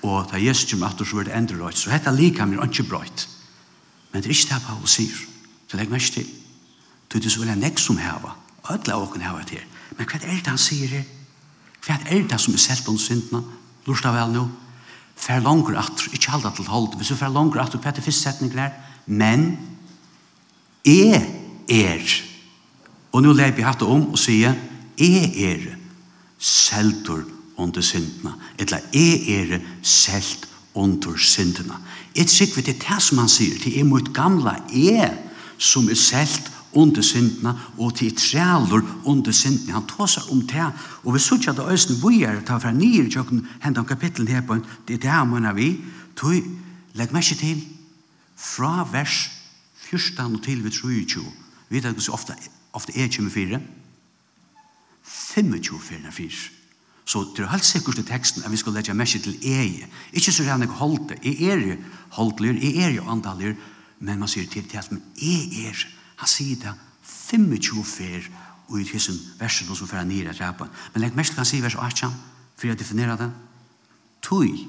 og 0.06 0.30
ta 0.30 0.40
gjestum 0.42 0.84
at 0.86 1.02
så 1.02 1.18
var 1.18 1.26
det 1.26 1.34
endre 1.38 1.58
røyt. 1.62 1.78
Så 1.78 1.90
dette 1.90 2.14
likam 2.14 2.54
er 2.54 2.66
ikke 2.66 2.86
brøyt. 2.90 3.28
Men 4.12 4.22
det 4.22 4.30
er 4.30 4.38
ikke 4.38 4.54
det 4.54 4.66
Paulus 4.68 4.98
sier. 4.98 5.22
Så 5.68 5.78
legg 5.78 5.90
mest 5.90 6.14
til. 6.14 6.28
Det 7.10 7.26
er 7.26 7.30
så 7.30 7.42
vel 7.42 7.54
en 7.54 7.64
nek 7.64 7.80
som 7.82 7.98
heva. 7.98 8.36
Ødla 8.72 8.98
åken 9.02 9.22
heva 9.26 9.42
til. 9.46 9.64
Men 9.98 10.08
hva 10.10 10.20
er 10.20 10.40
det 10.40 10.52
han 10.52 10.62
sier 10.62 10.92
her? 10.92 11.06
Hva 11.86 12.00
er 12.10 12.26
det 12.28 12.40
som 12.42 12.56
er 12.56 12.64
selt 12.64 12.88
om 12.92 12.98
syndene? 13.00 13.44
Lursta 13.86 14.12
vel 14.16 14.34
nå. 14.34 14.46
Fær 15.16 15.44
langer 15.44 15.78
at, 15.80 16.08
ikke 16.12 16.34
halda 16.34 16.52
til 16.56 16.68
hold. 16.68 16.96
Hvis 16.98 17.14
du 17.14 17.20
fær 17.20 17.34
langer 17.34 17.62
at, 17.64 17.78
hva 17.78 17.92
er 17.92 17.98
det 17.98 18.04
første 18.04 18.30
setningen 18.30 18.60
her. 18.60 18.74
Men, 19.06 19.46
er, 20.86 21.22
er. 21.70 22.16
Og 23.14 23.24
nå 23.24 23.32
leip 23.34 23.62
jeg 23.62 23.68
hatt 23.68 23.86
om 23.86 24.10
og 24.12 24.20
sier, 24.20 24.58
er, 24.98 25.30
er 25.52 25.70
seltur 26.40 27.24
under 27.58 27.86
syndene. 27.86 28.34
Eller 28.60 28.84
er, 28.92 29.54
er 29.56 29.62
selt 29.82 30.50
under 30.76 31.16
syndene. 31.18 31.78
Et 32.16 32.28
trykker 32.28 32.66
det 32.66 32.76
er 32.76 32.84
det 32.90 33.02
som 33.04 33.22
han 33.22 33.32
sier, 33.32 33.56
det 33.64 33.78
er 33.80 33.88
mot 33.88 34.12
gamla 34.16 34.58
er, 34.74 35.16
som 35.58 35.88
er 35.90 36.00
selt 36.00 36.52
under 36.76 37.02
syndene, 37.02 37.54
og 37.78 37.96
til 37.96 38.16
trealer 38.16 38.84
under 39.06 39.32
syndene. 39.32 39.74
Han 39.74 39.88
tar 39.88 40.10
seg 40.12 40.32
om 40.32 40.42
det, 40.48 40.66
og 41.04 41.16
vi 41.16 41.22
sier 41.24 41.52
at 41.52 41.60
det 41.60 41.70
øyne 41.72 42.02
vi 42.04 42.24
er 42.24 42.42
ta 42.46 42.60
fra 42.60 42.74
nye 42.76 43.08
tjøkken, 43.10 43.46
hendt 43.64 43.80
om 43.80 43.88
kapitlen 43.88 44.28
her 44.28 44.44
på 44.46 44.58
en, 44.58 44.66
det 44.88 45.00
er 45.00 45.06
det 45.08 45.14
han 45.14 45.32
mener 45.32 45.56
vi, 45.56 45.72
tog, 46.16 46.44
legg 46.96 47.16
meg 47.16 47.24
ikke 47.24 47.42
til, 47.42 47.64
fra 48.36 48.84
vers 48.92 49.30
14 49.88 50.36
og 50.36 50.44
til 50.44 50.64
vi 50.64 50.74
tror 50.74 50.92
jo, 50.92 51.24
vi 51.70 51.80
vet 51.80 51.90
ikke 51.92 52.04
så 52.04 52.18
ofte, 52.18 52.36
ofte 52.74 52.94
er 52.96 53.10
24, 53.12 53.62
25 55.06 55.80
fyrir 55.80 56.12
fyrir. 56.12 56.52
Så 57.06 57.22
det 57.38 57.44
er 57.44 57.52
helt 57.52 57.66
sikkert 57.66 58.00
i 58.02 58.04
teksten 58.04 58.44
at 58.44 58.52
vi 58.52 58.58
skal 58.58 58.74
legge 58.74 58.94
merke 58.94 59.20
til 59.22 59.38
eie. 59.46 59.86
Ikke 60.14 60.32
så 60.34 60.44
rann 60.48 60.66
jeg 60.66 60.74
holdt 60.80 61.12
det. 61.12 61.20
Jeg 61.22 61.52
er 61.54 61.62
jo 61.62 61.76
holdt 62.18 62.40
det, 62.42 62.56
jeg 62.64 62.82
er 62.82 62.96
jo 62.96 63.04
andalig, 63.10 63.54
men 64.00 64.20
man 64.20 64.28
sier 64.28 64.48
til 64.50 64.66
det 64.66 64.80
at 64.82 64.90
jeg 65.22 65.68
er 65.70 65.86
Han 66.22 66.32
sier 66.32 66.60
det 66.62 66.74
25 67.06 67.84
fer 67.86 68.30
og 68.68 68.80
i 68.82 68.86
tusen 68.88 69.18
versen 69.40 69.70
som 69.76 69.88
fer 69.90 70.06
nere 70.08 70.34
i 70.34 70.40
rapen. 70.40 70.72
Men 70.94 71.04
legg 71.04 71.18
mest 71.18 71.36
kan 71.36 71.46
si 71.46 71.62
vers 71.62 71.78
18 71.78 72.14
for 72.56 72.68
jeg 72.68 72.80
definerer 72.80 73.20
det. 73.20 73.32
Tui, 74.24 74.68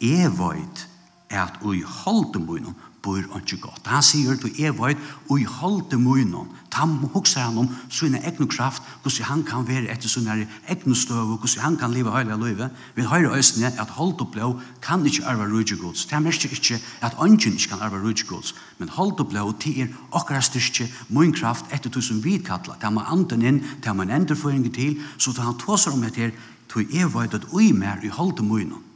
jeg 0.00 0.32
vet 0.38 0.86
at 1.30 1.60
ui 1.64 1.82
holden 1.82 2.46
bøyne 2.48 2.74
bor 3.02 3.18
ikke 3.18 3.58
godt. 3.60 3.86
Han 3.90 4.02
sier 4.02 4.36
til 4.38 4.54
Evoid, 4.62 5.00
og 5.28 5.40
i 5.40 5.46
holde 5.48 5.98
munnen, 5.98 6.50
ta 6.72 6.86
hukser 6.86 7.42
han 7.42 7.58
om 7.58 7.68
sin 7.90 8.14
egen 8.14 8.48
kraft, 8.48 8.82
hvordan 9.02 9.26
han 9.28 9.42
kan 9.44 9.66
være 9.68 9.90
etter 9.92 10.08
sin 10.08 10.28
egen 10.28 10.94
støv, 10.94 11.34
og 11.34 11.38
hvordan 11.42 11.64
han 11.64 11.76
kan 11.76 11.92
leve 11.92 12.12
hele 12.16 12.38
livet. 12.44 12.70
Vi 12.94 13.02
hører 13.02 13.36
øsene 13.38 13.66
at 13.66 13.90
holde 13.98 14.26
blå 14.32 14.60
kan 14.82 15.06
ikke 15.06 15.26
arve 15.26 15.50
rydde 15.50 15.76
gods. 15.76 16.06
Det 16.06 16.16
er 16.16 16.24
mest 16.24 16.44
ikke 16.44 16.80
at 17.02 17.16
ønsken 17.22 17.52
ikke 17.52 17.68
kan 17.68 17.82
arve 17.82 18.02
rydde 18.04 18.26
gods, 18.28 18.54
men 18.78 18.88
holde 18.88 19.24
blå 19.24 19.52
til 19.60 19.80
er 19.80 19.86
akkurat 20.12 20.44
styrke, 20.44 20.88
min 21.08 21.32
kraft, 21.32 21.64
etter 21.74 21.90
du 21.90 22.00
som 22.00 22.24
vi 22.24 22.38
kattler. 22.38 22.74
Det 22.74 22.86
er 22.86 22.90
man 22.94 23.10
anden 23.10 23.42
inn, 23.42 23.60
det 23.82 23.86
er 23.90 23.98
man 23.98 24.10
enderføring 24.10 24.74
til, 24.74 25.00
så 25.18 25.32
da 25.32 25.42
han 25.42 25.58
tåser 25.58 25.92
om 25.92 26.04
etter, 26.04 26.30
til 26.72 26.88
tog 26.88 26.96
Evoid 26.96 27.34
at 27.34 27.50
ui 27.52 27.72
mer 27.72 28.00
i 28.02 28.08
holde 28.08 28.42
munnen 28.42 28.91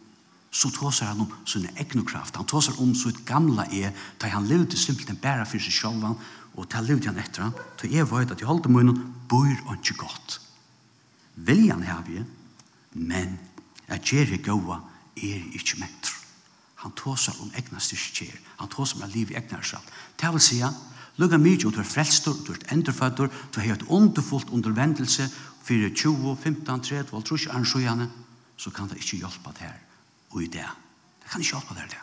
så 0.56 0.70
tåsar 0.70 1.06
han 1.06 1.20
om 1.20 1.32
sin 1.44 1.68
egnu 1.76 2.04
kraft. 2.04 2.36
Han 2.36 2.46
tåsar 2.46 2.80
om 2.80 2.94
sitt 2.94 3.18
gamla 3.28 3.66
e, 3.66 3.90
da 4.16 4.28
han 4.32 4.46
levde 4.48 4.76
simpelthen 4.76 5.16
bæra 5.16 5.44
för 5.44 5.58
sig 5.58 5.72
själv 5.72 6.14
och 6.54 6.66
da 6.66 6.80
levde 6.80 7.08
han 7.08 7.18
etter 7.18 7.42
han. 7.42 7.52
da 7.52 7.88
jeg 7.88 8.06
det 8.08 8.32
att 8.32 8.40
jag 8.40 8.48
holdt 8.48 8.70
munnen, 8.70 9.14
bor 9.28 9.44
han 9.66 9.78
ikke 9.78 9.94
gott. 9.94 10.40
Viljan 11.34 11.82
har 11.82 12.02
vi, 12.06 12.24
men 12.92 13.38
jeg 13.88 14.00
gjør 14.00 14.24
det 14.24 14.44
goa 14.44 14.80
er 15.16 15.42
ikke 15.52 15.78
mentor. 15.78 16.14
Han 16.74 16.92
tåsar 16.92 17.36
om 17.40 17.52
egna 17.54 17.78
styrkjer. 17.78 18.40
Han 18.56 18.68
tåsar 18.68 18.96
om 18.96 19.02
att 19.02 19.14
liv 19.14 19.30
i 19.30 19.34
egna 19.34 19.60
kraft. 19.60 19.92
Det 20.16 20.32
vil 20.32 20.40
säga, 20.40 20.72
lukka 21.16 21.38
mykje, 21.38 21.66
om 21.66 21.72
du 21.72 21.80
er 21.80 21.84
frelstor, 21.84 22.32
du 22.46 22.52
er 22.52 22.72
endurfødder, 22.72 23.28
du 23.54 23.60
har 23.60 23.72
et 23.72 23.88
underfullt 23.88 24.50
undervendelse, 24.50 25.28
4, 25.64 25.90
20, 25.90 26.36
15, 26.36 26.80
30, 26.80 27.04
30, 27.10 27.22
30, 27.22 27.64
30, 27.64 28.10
så 28.56 28.70
kan 28.70 28.88
det 28.88 28.96
ikke 28.96 29.16
hjelpe 29.16 29.52
det 29.52 29.68
her 29.68 29.85
og 30.36 30.44
i 30.44 30.52
det. 30.52 30.68
Det 31.22 31.32
kan 31.32 31.42
ikke 31.42 31.56
hjelpe 31.56 31.78
deg 31.78 31.90
det. 31.94 32.02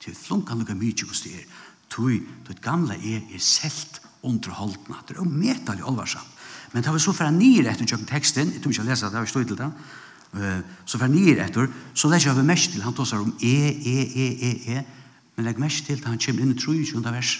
Til 0.00 0.16
flunkan 0.16 0.60
lukka 0.60 0.76
mykje 0.76 1.08
hos 1.08 1.24
det 1.24 1.34
er. 1.40 1.48
Tui, 1.90 2.20
det 2.46 2.60
gamle 2.62 2.94
er 2.94 3.24
er 3.34 3.42
selt 3.42 4.00
underholdna. 4.22 5.00
Det 5.08 5.16
er 5.16 5.22
jo 5.24 5.28
metal 5.28 5.80
i 5.80 5.86
olvarsamt. 5.86 6.36
Men 6.72 6.84
det 6.84 6.92
vi 6.94 7.02
så 7.02 7.12
fra 7.12 7.30
nir 7.34 7.66
etter 7.66 7.86
tjøkken 7.86 8.06
teksten, 8.06 8.52
jeg 8.54 8.62
tror 8.62 8.70
ikke 8.70 8.82
jeg 8.84 8.90
leser 8.90 9.08
det, 9.08 9.18
jeg 9.18 9.26
har 9.26 9.30
stått 9.32 9.48
til 9.50 9.58
det, 9.58 9.70
så 10.86 10.98
fra 11.00 11.08
nir 11.10 11.40
etter, 11.42 11.70
så 11.94 12.10
leser 12.12 12.36
vi 12.36 12.46
mest 12.46 12.70
til, 12.70 12.84
han 12.86 12.94
tar 12.94 13.08
seg 13.10 13.24
om 13.24 13.32
e, 13.42 13.54
e, 13.74 13.96
e, 14.06 14.26
e, 14.46 14.50
e, 14.76 14.82
men 15.34 15.48
legg 15.48 15.58
mest 15.58 15.88
til 15.88 15.98
han 16.06 16.20
kommer 16.22 16.44
inn 16.44 16.54
i 16.54 16.58
23. 16.60 17.02
vers. 17.10 17.32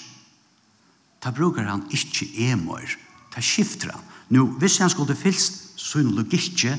Da 1.22 1.30
brukar 1.36 1.68
han 1.68 1.84
ikke 1.94 2.26
e-mår, 2.48 2.96
da 3.30 3.44
skifter 3.44 3.92
han. 3.94 4.08
Nå, 4.34 4.48
hvis 4.58 4.80
han 4.82 4.90
skulle 4.90 5.14
fylst, 5.14 5.78
så 5.78 6.00
er 6.00 6.10
det 6.10 6.74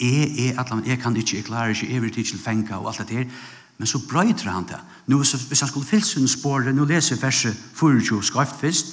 jeg, 0.00 0.32
jeg, 0.38 0.54
atlan, 0.58 0.86
jeg 0.86 0.98
kan 0.98 1.16
ikke, 1.16 1.36
jeg 1.36 1.44
klarer 1.44 1.74
ikke, 1.74 1.92
jeg 1.92 2.02
vil 2.02 2.18
ikke 2.18 2.38
fenga 2.38 2.76
og 2.76 2.88
alt 2.88 3.08
det 3.08 3.16
her. 3.16 3.30
Men 3.78 3.86
så 3.86 3.98
brøyter 4.08 4.50
han 4.50 4.66
det. 4.68 4.80
Nå, 5.06 5.18
hvis 5.18 5.60
han 5.60 5.68
skulle 5.68 5.86
fylse 5.86 6.20
en 6.20 6.28
spåre, 6.28 6.72
nå 6.72 6.84
leser 6.84 7.20
verset 7.20 7.56
24 7.74 8.22
skarft 8.22 8.60
først, 8.60 8.86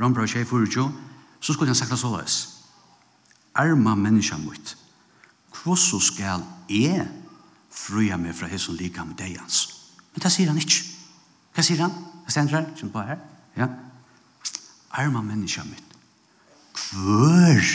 Rambra 0.00 0.26
24, 0.26 0.92
så 1.40 1.52
skulle 1.52 1.68
han 1.68 1.74
sagt 1.74 1.90
det 1.90 1.98
så 1.98 2.16
løs. 2.16 2.48
Arma 3.54 3.94
menneska 3.94 4.36
mot, 4.36 4.76
hvordan 5.62 6.00
skal 6.00 6.44
jeg 6.68 7.08
fruja 7.70 8.16
meg 8.16 8.34
fra 8.34 8.48
hesson 8.48 8.76
lika 8.76 9.04
med 9.04 9.18
deg 9.18 9.36
hans? 9.40 9.66
Men 10.14 10.22
det 10.22 10.32
sier 10.32 10.48
han 10.48 10.60
ikke. 10.60 10.84
Hva 11.54 11.64
sier 11.66 11.82
han? 11.82 11.94
Hva 12.24 12.32
stender 12.32 12.60
her? 12.60 12.68
Kjent 12.78 12.92
på 12.94 13.04
her? 13.04 13.18
Ja. 13.58 13.68
Arma 14.90 15.22
menneska 15.22 15.64
mot, 15.66 15.96
hver 16.92 17.66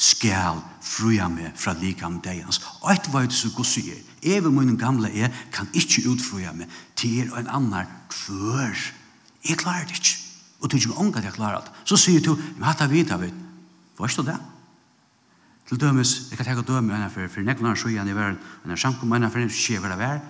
skal 0.00 0.62
fruja 0.80 1.28
meg 1.28 1.52
fra 1.60 1.74
likam 1.76 2.20
deians. 2.24 2.60
Og 2.80 2.92
et 2.94 3.08
veit 3.12 3.34
så 3.36 3.50
gos 3.52 3.74
sier, 3.76 3.98
er. 3.98 4.06
Even 4.36 4.54
min 4.56 4.78
gamle 4.80 5.10
er, 5.12 5.28
kan 5.52 5.68
ikke 5.76 6.06
utfruja 6.08 6.54
meg 6.56 6.72
til 6.96 7.28
og 7.32 7.42
en 7.42 7.52
annar 7.60 7.88
kvør. 8.08 8.80
Jeg 9.44 9.60
klarer 9.60 9.84
det 9.88 10.00
ikke. 10.00 10.16
Og 10.60 10.70
du 10.70 10.76
ikke 10.76 10.96
omgat 11.00 11.24
jeg 11.24 11.36
klarer 11.36 11.64
det. 11.64 11.72
Så 11.84 11.96
sier 12.00 12.24
du, 12.24 12.34
men 12.56 12.64
hatt 12.68 12.80
jeg 12.80 12.92
vidt 12.92 13.12
av 13.12 13.22
vidt. 13.24 13.36
Hva 13.96 14.08
er 14.08 14.26
det? 14.30 14.40
Til 15.68 15.80
dømes, 15.80 16.16
jeg 16.30 16.38
kan 16.38 16.48
tenke 16.48 16.64
døme 16.66 16.96
enn 16.96 17.12
for, 17.12 17.28
for 17.30 17.46
nekken 17.46 17.68
hans 17.68 17.84
sjøen 17.84 18.08
i 18.08 18.16
verden, 18.16 18.40
enn 18.40 18.72
henne 18.72 18.80
samkom 18.80 19.12
henne 19.14 19.28
for 19.30 19.38
henne 19.38 19.54
skje 19.54 19.78
hver 19.78 19.94
av 19.94 20.00
hver. 20.00 20.22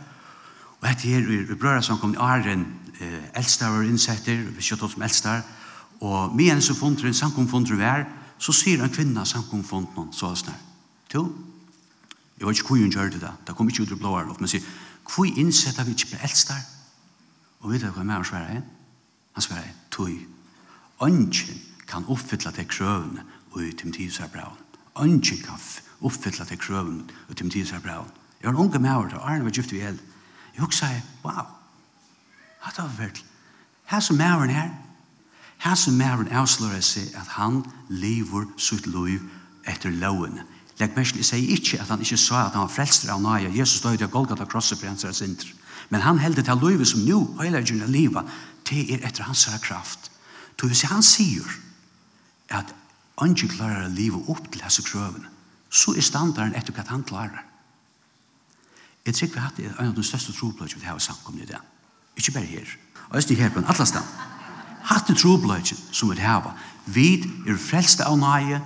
Og 0.80 0.88
etter 0.90 1.14
her, 1.14 1.24
vi 1.24 1.54
brøra 1.54 1.80
som 1.82 2.02
i 2.12 2.18
Arren, 2.20 2.66
eh, 2.98 3.30
eldstare 3.38 3.80
og 3.80 3.88
innsetter, 3.88 4.42
vi 4.50 4.66
kjøtt 4.66 4.82
oss 4.84 4.98
som 4.98 5.06
eldstare, 5.06 5.46
og 6.00 6.34
med 6.36 6.50
henne 6.50 6.64
så 6.64 6.74
fundre, 6.76 7.14
samkom 7.14 7.48
fundre 7.48 7.78
hver, 7.78 8.04
og 8.04 8.19
så 8.40 8.52
sier 8.56 8.82
en 8.82 8.92
kvinna 8.92 9.25
noen 9.25 10.12
så 10.12 10.26
hans 10.26 10.47
nær. 10.47 10.59
Jo, 11.14 11.26
jeg 12.38 12.47
vet 12.47 12.56
ikke 12.56 12.68
hvor 12.68 12.80
hun 12.80 12.92
gjør 12.92 13.11
det 13.12 13.20
da. 13.20 13.32
Det 13.47 13.54
kom 13.56 13.68
ikke 13.68 13.82
ut 13.82 13.92
i 13.92 13.99
blå 14.00 14.16
her, 14.16 14.28
men 14.40 14.49
sier, 14.49 14.64
hvor 15.04 15.26
innsetter 15.26 15.85
vi 15.85 15.92
ikke 15.92 16.14
på 16.14 16.23
eldstar? 16.25 16.62
Og 17.61 17.73
vet 17.73 17.82
du 17.82 17.90
hva 17.92 18.04
mer 18.06 18.25
svarer 18.25 18.54
jeg? 18.54 18.62
Han 19.37 19.44
svarer, 19.44 19.75
tog. 19.90 20.14
Ønsken 21.04 21.61
kan 21.88 22.06
oppfylle 22.09 22.52
til 22.52 22.68
krøvene 22.68 23.25
og 23.52 23.64
i 23.64 23.73
timtidsarbraun. 23.76 24.56
Ønsken 25.00 25.42
kan 25.44 25.61
oppfylle 26.00 26.47
til 26.47 26.59
krøvene 26.59 27.04
og 27.28 27.35
i 27.35 27.40
timtidsarbraun. 27.42 28.09
Jeg 28.40 28.49
har 28.49 28.56
en 28.56 28.64
unge 28.64 28.78
med 28.78 28.90
over 28.90 29.09
det, 29.09 29.18
Arne 29.20 29.44
var 29.44 29.50
gift 29.50 29.73
i 29.73 29.82
el. 29.85 30.00
Jeg 30.54 30.64
husker, 30.64 30.87
wow, 31.25 31.44
hva 32.61 32.73
er 32.73 32.76
det 32.76 32.99
verdt. 32.99 33.25
Her 33.85 34.00
som 34.00 34.16
med 34.16 34.54
her, 34.54 34.70
Her 35.61 35.76
som 35.76 35.99
mæren 36.00 36.31
avslører 36.33 36.81
seg 36.85 37.12
at 37.21 37.37
han 37.37 37.62
lever 37.88 38.47
sitt 38.57 38.87
liv 38.88 39.21
etter 39.69 39.93
loven. 39.93 40.40
Legg 40.81 40.95
merke 40.97 41.21
jeg 41.21 41.29
sier 41.29 41.57
ikke 41.57 41.81
at 41.83 41.90
han 41.93 42.00
ikke 42.00 42.17
sa 42.17 42.47
at 42.47 42.55
han 42.57 42.64
var 42.64 42.73
frelster 42.73 43.12
av 43.12 43.21
nøye. 43.21 43.52
Jesus 43.52 43.83
døde 43.85 44.07
av 44.07 44.12
Golgata 44.14 44.47
krosset 44.49 44.81
på 44.81 44.88
hans 44.88 45.05
sinter. 45.17 45.50
Men 45.90 46.00
han 46.00 46.23
heldet 46.23 46.47
til 46.49 46.62
livet 46.64 46.88
som 46.88 47.05
nå, 47.05 47.19
øyelagen 47.43 47.83
av 47.83 47.93
livet, 47.93 48.25
til 48.64 48.95
er 48.95 49.05
etter 49.05 49.26
hans 49.29 49.49
kraft. 49.61 50.11
Så 50.61 50.67
hvis 50.69 50.83
han 50.93 51.02
sier 51.02 51.47
at 52.52 52.73
han 53.21 53.33
ikke 53.33 53.55
klarer 53.57 53.87
å 53.87 53.93
leve 53.93 54.21
opp 54.33 54.49
til 54.49 54.61
disse 54.61 54.85
krøvene, 54.85 55.29
så 55.71 55.95
er 55.97 56.05
standarden 56.05 56.57
etter 56.57 56.75
hva 56.76 56.85
han 56.88 57.05
klarer. 57.05 57.45
Jeg 59.07 59.14
tror 59.14 59.29
vi 59.29 59.38
har 59.38 59.49
hatt 59.49 59.61
en 59.61 59.88
av 59.88 59.95
de 59.97 60.05
største 60.05 60.33
tropløsene 60.37 60.83
vi 60.83 60.88
har 60.88 60.99
samkommet 61.00 61.47
i 61.47 61.52
det. 61.52 61.61
Ikke 62.17 62.35
bare 62.37 62.49
her. 62.49 62.76
Og 63.09 63.17
jeg 63.17 63.29
styrer 63.29 63.47
her 63.47 63.55
på 63.55 63.62
en 63.62 63.71
atlastan 63.73 64.05
hatt 64.88 65.10
i 65.10 65.16
trobløyken 65.16 65.78
som 65.92 66.10
vi 66.10 66.20
hava. 66.20 66.54
Vi 66.90 67.08
er 67.46 67.58
frelste 67.60 68.06
av 68.08 68.18
nøye, 68.18 68.60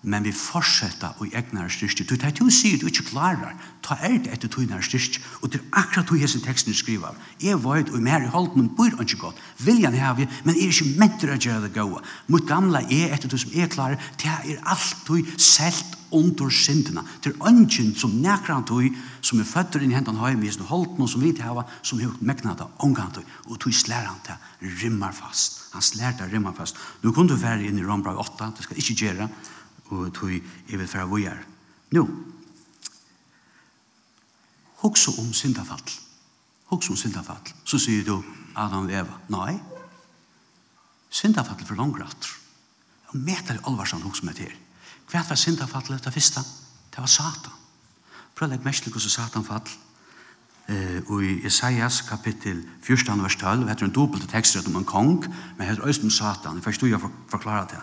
men 0.00 0.24
vi 0.24 0.32
fortsetter 0.32 1.18
å 1.20 1.26
egnar 1.28 1.68
styrke. 1.72 2.06
Du 2.08 2.16
tar 2.16 2.32
til 2.32 2.48
å 2.48 2.54
si 2.54 2.72
at 2.72 2.80
du 2.80 2.88
ikke 2.88 3.10
klarer, 3.10 3.52
ta 3.84 3.98
er 4.00 4.16
det 4.24 4.32
etter 4.32 4.48
tog 4.52 4.64
nær 4.68 4.84
styrke, 4.84 5.20
og 5.42 5.52
det 5.52 5.60
er 5.60 5.82
akkurat 5.82 6.08
tog 6.08 6.22
hessen 6.22 6.40
teksten 6.44 6.76
skriver. 6.76 7.18
Jeg 7.42 7.60
var 7.60 7.82
og 7.82 8.00
mer 8.00 8.24
i 8.24 8.32
holdt, 8.32 8.56
men 8.56 8.70
bor 8.76 8.88
ikke 8.88 9.20
godt. 9.26 9.40
Viljan 9.60 9.98
har 10.00 10.16
vi, 10.16 10.28
men 10.44 10.56
er 10.56 10.72
ikke 10.72 10.96
mentor 11.00 11.34
å 11.34 11.38
gjøre 11.38 11.66
det 11.66 11.72
gode. 11.76 12.02
Mot 12.32 12.48
gamla 12.48 12.84
er 12.88 13.12
etter 13.12 13.28
tog 13.28 13.44
som 13.44 13.52
er 13.52 13.72
klarer, 13.72 14.10
det 14.22 14.32
er 14.32 14.64
alt 14.64 15.04
tog 15.04 15.34
selt 15.36 15.98
under 16.16 16.48
syndene. 16.48 17.04
Det 17.20 17.34
er 17.34 17.48
ønsken 17.52 17.92
som 17.94 18.16
nekran 18.24 18.64
tog, 18.66 18.88
som 19.20 19.40
er 19.40 19.52
født 19.52 19.82
inn 19.82 19.92
i 19.92 19.98
hendene 19.98 20.24
høy, 20.24 20.32
men 20.32 20.70
holdt 20.72 20.96
noe 20.98 21.12
som 21.12 21.20
vi 21.20 21.36
har, 21.44 21.66
som 21.84 22.00
har 22.00 22.16
mekna 22.24 22.56
av 22.56 22.86
omgang 22.86 23.12
tog, 23.12 23.28
og 23.50 23.60
tog 23.60 23.76
slær 23.76 24.08
han 24.08 24.22
til, 24.24 24.40
rymmer 24.80 25.12
fast. 25.12 25.59
Han 25.70 25.82
slærte 25.82 26.26
rimma 26.26 26.52
fast. 26.56 26.76
Nu 27.02 27.12
kunne 27.12 27.30
du 27.30 27.38
være 27.38 27.68
inn 27.68 27.78
i 27.78 27.86
Rombra 27.86 28.16
8, 28.18 28.52
det 28.56 28.66
skal 28.66 28.78
ikke 28.78 28.94
gjøre, 28.94 29.28
og 29.90 30.12
tog 30.14 30.30
jeg 30.32 30.78
vil 30.78 30.88
være 30.92 31.08
vujar. 31.08 31.32
er. 31.32 31.44
Nå, 31.90 32.08
hoksa 34.82 35.10
om 35.18 35.32
syndafall. 35.32 35.90
Hoksa 36.70 36.92
om 36.92 36.96
syndafall. 36.96 37.54
Så 37.64 37.78
sier 37.78 38.04
du 38.04 38.22
Adam 38.56 38.86
og 38.86 38.92
Eva. 38.92 39.18
Nei, 39.28 39.60
syndafall 41.10 41.58
för 41.58 41.74
for 41.74 41.98
Jag 41.98 42.14
Og 43.08 43.16
meter 43.16 43.54
i 43.54 43.58
alvarsamt 43.66 44.02
hoksa 44.02 44.24
med 44.24 44.34
til. 44.34 44.52
Hva 45.10 45.24
var 45.28 45.36
syndafallet 45.36 46.04
det 46.04 46.12
første? 46.12 46.40
Det 46.90 46.98
var 46.98 47.06
Satan. 47.06 47.52
Prøv 48.34 48.48
å 48.48 48.50
legge 48.50 48.64
mest 48.64 48.82
til 48.82 48.92
hvordan 48.92 49.10
Satan 49.10 49.44
fallet 49.44 49.78
og 51.08 51.24
i 51.24 51.32
Isaias 51.46 52.00
kapittel 52.06 52.62
14 52.82 53.22
vers 53.22 53.36
12, 53.36 53.68
heter 53.68 53.88
en 53.88 53.94
dobbelt 53.94 54.28
tekst 54.30 54.68
om 54.68 54.76
en 54.76 54.84
kong, 54.84 55.24
men 55.58 55.66
heter 55.66 55.82
også 55.82 56.02
om 56.06 56.10
Satan. 56.10 56.60
Jeg 56.60 56.64
forstår 56.64 56.86
jeg 56.92 57.00
forklare 57.28 57.66
det. 57.72 57.80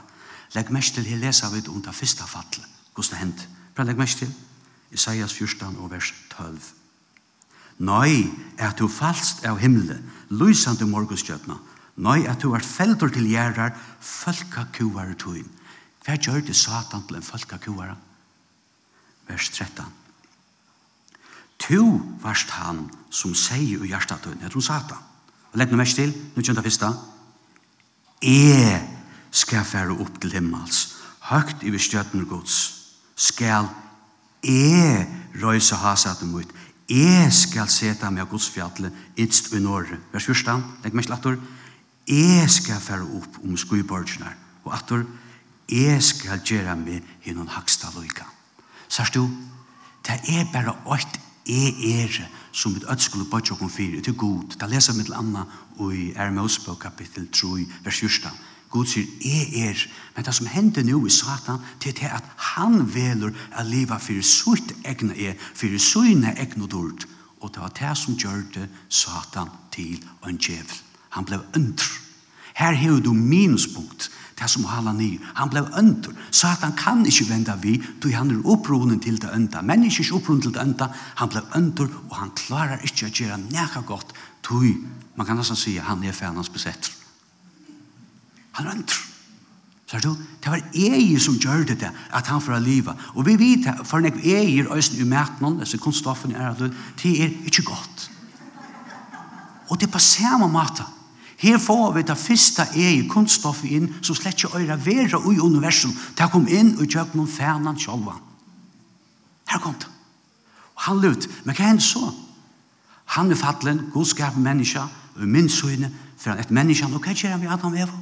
Legg 0.56 0.72
mest 0.72 0.96
til, 0.96 1.03
her 1.03 1.20
leser 1.20 1.51
vi 1.51 1.63
om 1.67 1.82
det 1.84 1.96
første 1.96 2.24
fattel, 2.27 2.63
hvordan 2.96 3.12
det 3.12 3.20
hendt. 3.20 3.48
Bare 3.75 3.88
legg 3.88 4.00
mest 4.00 4.17
til, 4.24 4.32
Isaias 4.91 5.34
14 5.34 5.75
og 5.77 5.91
vers 5.91 6.13
12. 6.38 6.60
Nei, 7.77 8.32
er 8.58 8.72
du 8.74 8.88
falst 8.88 9.44
av 9.46 9.60
himmelen, 9.62 10.01
lysande 10.29 10.88
morgenskjøpna. 10.89 11.60
Nei, 12.01 12.24
er 12.25 12.39
du 12.39 12.53
er 12.56 12.65
felter 12.65 13.12
til 13.13 13.27
gjerrar, 13.29 13.75
folkakuvar 14.01 15.13
tøyn. 15.20 15.50
Hva 16.06 16.15
gjør 16.15 16.46
det 16.48 16.56
Satan 16.56 17.03
til 17.06 17.20
en 17.20 17.25
folkakuvar? 17.25 17.96
Vers 19.27 19.50
13. 19.51 20.07
Tu 21.58 21.80
varst 22.22 22.52
han 22.60 22.86
som 23.10 23.34
sier 23.36 23.84
i 23.84 23.92
hjertet 23.92 24.22
tøyne, 24.24 24.44
jeg 24.44 24.54
tror 24.54 24.66
satan. 24.66 25.04
Og 25.52 25.60
legg 25.60 25.72
noe 25.72 25.82
mest 25.82 25.98
til, 25.98 26.14
nå 26.36 26.44
kjønner 26.44 26.62
jeg 26.62 26.72
første. 26.72 26.92
Jeg 28.24 28.82
skal 29.32 29.66
fære 29.66 29.98
opp 29.98 30.22
til 30.22 30.34
himmels, 30.38 30.84
høgt 31.30 31.66
i 31.66 31.74
bestjøtner 31.74 32.26
gods. 32.30 32.58
Skal 33.18 33.68
jeg 34.46 35.08
røyse 35.42 35.76
hasaten 35.76 36.32
mot, 36.32 36.56
jeg 36.88 37.34
skal 37.36 37.68
seta 37.68 38.10
meg 38.14 38.24
av 38.24 38.32
Guds 38.32 38.48
fjallet, 38.54 38.94
ytst 39.20 39.52
i 39.52 39.60
norre. 39.60 40.00
Vers 40.14 40.30
1, 40.32 40.64
legg 40.86 40.96
mest 40.96 41.12
til 41.24 41.40
Jeg 42.08 42.50
skal 42.50 42.80
fære 42.80 43.04
opp 43.18 43.42
om 43.44 43.58
skuiborgene, 43.58 44.32
og 44.64 44.74
atter, 44.74 45.04
jeg 45.68 46.00
skal 46.04 46.40
gjøre 46.40 46.78
meg 46.80 47.04
hinnom 47.26 47.50
haksta 47.52 47.92
loika. 47.96 48.24
Sørst 48.88 49.16
du, 49.16 49.28
det 50.08 50.22
er 50.32 50.48
bare 50.54 50.78
åkt 50.86 51.20
e 51.48 52.01
er 52.01 52.27
som 52.51 52.75
et 52.75 52.86
ødskole 52.89 53.25
på 53.30 53.39
tjokken 53.39 53.70
fyr, 53.70 54.01
til 54.01 54.13
god. 54.13 54.58
Da 54.60 54.66
leser 54.66 54.94
vi 54.94 55.04
til 55.04 55.13
Anna 55.13 55.46
i 55.94 56.12
Ermosbøk 56.16 56.80
kapittel 56.80 57.27
3, 57.32 57.66
vers 57.84 58.00
14. 58.00 58.32
God 58.70 58.86
sier, 58.86 59.06
jeg 59.24 59.70
er, 59.70 59.84
men 60.16 60.25
det 60.25 60.34
som 60.36 60.48
hender 60.51 60.84
nå 60.84 61.06
i 61.08 61.10
Satan, 61.13 61.62
det 61.84 61.96
er 62.04 62.18
at 62.18 62.25
han 62.56 62.82
veler 62.94 63.32
å 63.32 63.63
leve 63.63 64.00
for 64.04 64.25
sitt 64.25 64.74
egne 64.84 65.16
er, 65.16 65.38
for 65.56 65.77
sine 65.80 66.34
egne 66.36 66.68
dård. 66.68 67.08
Og 67.39 67.54
det 67.54 67.62
var 67.63 67.72
det 67.80 67.94
som 67.98 68.18
gjør 68.18 68.44
det 68.54 68.68
Satan 68.89 69.54
til 69.72 70.04
en 70.27 70.38
djevel. 70.42 70.82
Han 71.16 71.25
ble 71.25 71.39
øntr. 71.56 71.88
Her 72.58 72.74
har 72.74 73.00
du 73.00 73.13
minuspunkt 73.13 74.10
det 74.39 74.50
som 74.50 74.65
hala 74.65 74.94
ni. 74.94 75.20
Han 75.36 75.50
blev 75.50 75.70
öntor. 75.77 76.13
Satan 76.32 76.75
kan 76.77 77.06
ikkje 77.06 77.29
venda 77.29 77.56
vi, 77.56 77.82
då 78.00 78.10
han 78.13 78.32
er 78.32 78.46
opprunen 78.46 79.00
til 79.00 79.22
det 79.22 79.32
önda. 79.34 79.62
Men 79.62 79.84
ikkje 79.84 80.06
er 80.06 80.15
opprunen 80.15 80.41
til 80.41 80.53
det 80.53 80.62
önda, 80.62 80.88
han 81.15 81.29
blev 81.29 81.44
öntor, 81.56 81.89
og 82.10 82.15
han 82.15 82.32
klarar 82.36 82.84
ikkje 82.84 83.08
å 83.08 83.13
gjøre 83.13 83.38
nekka 83.50 83.82
godt, 83.82 84.13
då 84.50 84.62
man 85.15 85.25
kan 85.25 85.38
nesten 85.38 85.56
si 85.56 85.77
han 85.77 86.03
er 86.03 86.13
fernans 86.13 86.50
besetter. 86.50 86.91
Han 88.51 88.67
er 88.67 88.72
öntor. 88.72 89.03
Så 89.88 90.00
du, 90.03 90.10
det 90.44 90.51
var 90.51 90.62
ei 90.75 91.15
som 91.20 91.38
gjør 91.39 91.63
det 91.63 91.79
det, 91.79 91.89
at 92.12 92.27
han 92.27 92.41
får 92.41 92.60
liva. 92.60 92.94
Og 93.15 93.25
vi 93.25 93.38
vet, 93.39 93.70
for 93.88 94.03
nek 94.03 94.20
eier 94.20 94.67
øysen 94.75 95.00
i 95.00 95.08
mætnen, 95.08 95.60
altså 95.60 95.79
kunststoffen 95.79 96.36
er 96.36 96.50
at 96.50 96.60
det 97.01 97.13
er 97.24 97.32
ikkje 97.48 97.63
godt. 97.63 98.10
Og 99.70 99.79
det 99.79 99.88
er 99.88 99.91
på 99.91 100.00
samme 100.00 100.50
måte, 100.51 100.84
Her 101.38 101.58
får 101.62 101.91
vi 101.94 102.01
det 102.01 102.17
første 102.17 102.65
er 102.74 103.03
kunststoffet 103.10 103.70
inn, 103.77 103.91
som 104.01 104.17
slett 104.17 104.41
ikke 104.41 104.58
øyre 104.58 104.79
være 104.86 105.20
i 105.34 105.39
universum, 105.39 105.94
til 106.15 106.25
å 106.25 106.32
kom 106.34 106.48
inn 106.50 106.74
og 106.79 106.89
kjøp 106.89 107.13
noen 107.13 107.29
fernan 107.29 107.77
selv. 107.79 108.10
Her 109.48 109.62
kom 109.62 109.77
det. 109.77 109.91
Og 110.77 110.82
han 110.88 111.01
lød, 111.01 111.29
men 111.46 111.56
hva 111.56 111.70
er 111.70 111.77
det 111.77 111.86
så? 111.86 112.10
Han 113.17 113.32
er 113.32 113.39
fattelen, 113.39 113.86
godskap 113.94 114.38
menneske, 114.38 114.82
og 115.15 115.27
min 115.27 115.50
søgne, 115.50 115.91
for 116.17 116.34
et 116.34 116.51
menneske, 116.51 116.89
og 116.89 117.06
hva 117.06 117.13
gjør 117.13 117.36
han 117.36 117.44
med 117.44 117.53
Adam 117.53 117.77
Eva? 117.77 118.01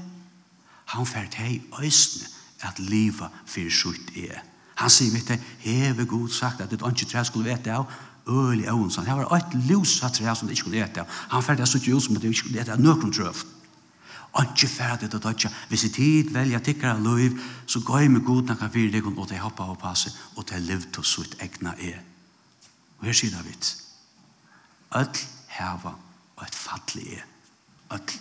Han 0.96 1.08
fært 1.08 1.36
hei 1.42 1.60
øsne 1.84 2.32
at 2.64 2.80
livet 2.80 3.44
fyrir 3.46 3.74
sutt 3.74 4.16
er. 4.16 4.40
Han 4.80 4.92
sier 4.92 5.12
mitt, 5.14 5.32
heve 5.64 6.06
god 6.08 6.30
sagt 6.32 6.62
at 6.62 6.74
et 6.74 6.84
ikke 6.84 7.08
tre 7.12 7.24
skulle 7.26 7.52
vete 7.52 7.72
av, 7.72 7.86
øl 8.28 8.62
i 8.62 8.70
øvn, 8.70 8.90
sånn. 8.92 9.06
Det 9.06 9.16
var 9.18 9.38
et 9.38 9.58
lusa 9.70 10.10
tre 10.10 10.36
som 10.36 10.48
det 10.48 10.58
ikke 10.58 10.70
kunne 10.70 10.82
ete. 10.84 11.06
Han 11.34 11.44
ferdig 11.44 11.66
er 11.66 11.70
så 11.70 11.82
ut 11.82 12.04
som 12.04 12.16
det 12.16 12.32
ikke 12.32 12.48
kunne 12.50 12.64
ete, 12.64 12.78
nøkron 12.82 13.14
trøv. 13.14 13.34
trøft. 13.34 13.52
Ikke 14.36 14.68
ferdig 14.68 15.10
til 15.10 15.22
dødja. 15.24 15.50
Hvis 15.70 15.84
i 15.84 15.90
tid 15.90 16.32
velja 16.34 16.60
tikkara 16.60 17.00
løyv, 17.00 17.40
så 17.66 17.80
går 17.80 18.00
jeg 18.00 18.12
med 18.12 18.26
god 18.26 18.44
nakka 18.44 18.68
fyrir 18.68 18.92
deg, 18.92 19.06
og 19.08 19.28
til 19.28 19.40
hoppa 19.40 19.64
og 19.64 19.78
passe, 19.80 20.12
og 20.36 20.46
til 20.46 20.62
liv 20.62 20.82
til 20.92 21.04
sutt 21.04 21.38
egna 21.40 21.72
er. 21.80 22.02
Og 23.00 23.06
her 23.06 23.14
sier 23.14 23.32
David, 23.32 23.72
Öll 24.96 25.24
heva 25.48 25.96
og 26.36 26.44
et 26.44 26.56
fattelig 26.56 27.08
er. 27.18 27.24
Öll 27.96 28.20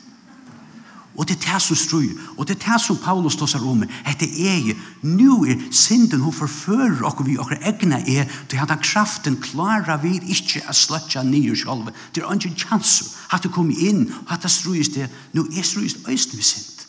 Og 1.15 1.29
det 1.29 1.37
er 1.37 1.53
det 1.53 1.63
som 1.63 1.79
strøy, 1.79 2.09
og 2.37 2.49
det 2.49 2.57
er 2.57 2.65
det 2.65 2.81
som 2.83 2.99
Paulus 2.99 3.37
tar 3.39 3.47
seg 3.51 3.63
om, 3.63 3.85
at 3.87 4.17
etter 4.17 4.35
eie, 4.35 4.75
nu 5.07 5.45
er 5.47 5.61
synden 5.71 6.25
hun 6.25 6.35
forfører 6.35 7.05
okkur 7.07 7.29
vi 7.29 7.37
og 7.39 7.53
egna 7.61 8.01
er, 8.03 8.27
til 8.51 8.59
at 8.59 8.75
kraften 8.83 9.39
klarer 9.43 10.01
vi 10.03 10.17
ikke 10.19 10.65
å 10.67 10.75
sløtja 10.75 11.23
nye 11.23 11.55
sjalve. 11.55 11.95
Det 12.11 12.25
er 12.25 12.35
ingen 12.35 12.59
chanser 12.59 13.13
at 13.31 13.47
du 13.47 13.51
kommer 13.55 13.79
inn, 13.79 14.09
og 14.25 14.35
at 14.35 14.43
det 14.43 14.51
strøyes 14.51 14.91
det, 14.97 15.11
Nå 15.35 15.47
er 15.55 15.63
strøys 15.63 16.01
øyst 16.09 16.35
vi 16.35 16.43
synd. 16.43 16.87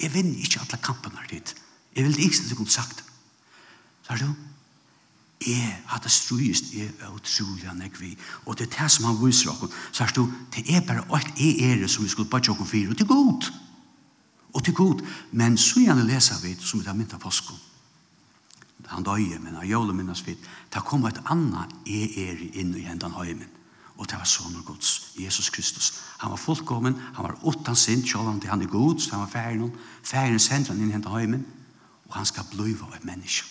Jeg 0.00 0.14
vinner 0.14 0.38
ikke 0.44 0.62
alle 0.62 0.78
kampene 0.82 1.26
dit. 1.30 1.54
Jeg 1.96 2.04
vil 2.04 2.18
ikke 2.20 2.44
at 2.44 2.50
du 2.50 2.54
kunne 2.54 2.70
sagt. 2.70 3.02
Så 4.06 4.12
er 4.12 4.20
det 4.20 4.26
jo, 4.28 4.34
Jeg 5.44 5.82
hadde 5.86 6.08
strøyest 6.08 6.72
jeg 6.72 6.88
er 7.00 7.12
utrolig 7.12 7.68
han 7.68 7.82
vi. 8.00 8.16
Og 8.46 8.58
det 8.58 8.66
er 8.66 8.82
det 8.82 8.90
som 8.90 9.04
han 9.04 9.18
viser 9.20 9.50
oss. 9.50 9.74
Så 9.92 10.04
er 10.04 10.14
det 10.16 10.24
det 10.54 10.64
er 10.74 10.80
bare 10.80 11.04
alt 11.12 11.40
er 11.40 11.82
er 11.82 11.86
som 11.86 12.04
vi 12.04 12.08
skulle 12.08 12.30
bare 12.30 12.42
tjokke 12.42 12.64
for, 12.64 12.88
og 12.88 12.98
det 12.98 13.04
er 13.04 13.14
godt. 13.14 13.52
Og 14.54 14.66
det 14.66 14.72
er 14.72 14.76
godt. 14.76 15.04
Men 15.32 15.56
så 15.56 15.80
gjerne 15.80 16.06
leser 16.06 16.40
vi 16.42 16.56
som 16.60 16.80
vi 16.80 16.86
har 16.86 16.94
mynt 16.94 17.12
av 17.12 17.20
påsken. 17.20 17.56
Han 18.86 19.02
døye, 19.02 19.38
men 19.42 19.54
han 19.54 19.66
gjør 19.66 19.90
det 19.90 19.96
minnes 19.96 20.26
vi. 20.26 20.36
Det 20.72 20.84
kom 20.86 21.04
et 21.06 21.20
annet 21.26 21.72
er 21.86 22.18
er 22.22 22.42
inn 22.54 22.74
i 22.76 22.86
hendene 22.86 23.14
høymen. 23.14 23.50
Og 23.96 24.08
det 24.08 24.18
var 24.20 24.28
sånn 24.28 24.62
gods, 24.64 25.12
Jesus 25.16 25.50
Kristus. 25.50 25.92
Han 26.20 26.30
var 26.30 26.40
fullkommen, 26.40 26.98
han 27.16 27.24
var 27.24 27.38
åttan 27.42 27.76
sin, 27.76 28.04
selv 28.06 28.28
om 28.28 28.40
han 28.44 28.62
er 28.62 28.68
god, 28.68 29.00
så 29.00 29.16
han 29.16 29.24
var 29.24 29.32
færen. 29.32 29.72
Færen 30.02 30.38
sender 30.38 30.72
han 30.72 30.80
inn 30.82 30.90
i 30.90 30.92
hendene 30.92 31.14
høymen. 31.14 31.46
Og 32.08 32.14
han 32.14 32.26
skal 32.26 32.44
bli 32.52 32.76
av 32.80 32.94
et 32.94 33.04
menneske. 33.04 33.48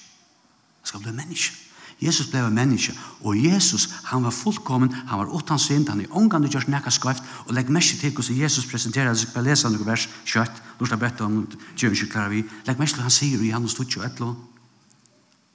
Han 0.82 0.88
skal 0.88 1.02
bli 1.02 1.10
et 1.10 1.16
menneske. 1.16 1.65
Jesus 2.02 2.28
blev 2.28 2.46
en 2.46 2.54
menneske, 2.54 2.94
og 3.24 3.38
Jesus, 3.44 3.90
han 4.04 4.24
var 4.24 4.30
fullkommen, 4.30 4.94
han 4.94 5.20
var 5.20 5.32
utan 5.32 5.60
synd, 5.60 5.90
han 5.90 6.02
er 6.02 6.12
omgang 6.12 6.44
og 6.44 6.52
gjørs 6.52 6.68
nekka 6.68 6.92
skøyft, 6.92 7.24
og 7.48 7.54
legg 7.56 7.72
mersi 7.72 7.98
til 7.98 8.12
hvordan 8.12 8.42
Jesus 8.42 8.66
presenterer, 8.66 9.14
jeg 9.14 9.18
skal 9.30 9.48
lese 9.48 9.72
noen 9.72 9.88
vers 9.88 10.10
kjøtt, 10.28 10.62
lort 10.80 10.92
av 10.92 11.00
bøtta 11.00 11.26
om 11.26 11.46
du 11.48 11.88
ikke 11.88 12.12
klarer 12.12 12.34
vi, 12.36 12.44
legg 12.68 12.80
mersi 12.80 12.98
til 12.98 13.08
han 13.08 13.16
sier 13.16 13.40
i 13.40 13.50
Johannes 13.50 13.78
2, 13.80 14.04
et 14.04 14.20
lå, 14.20 14.36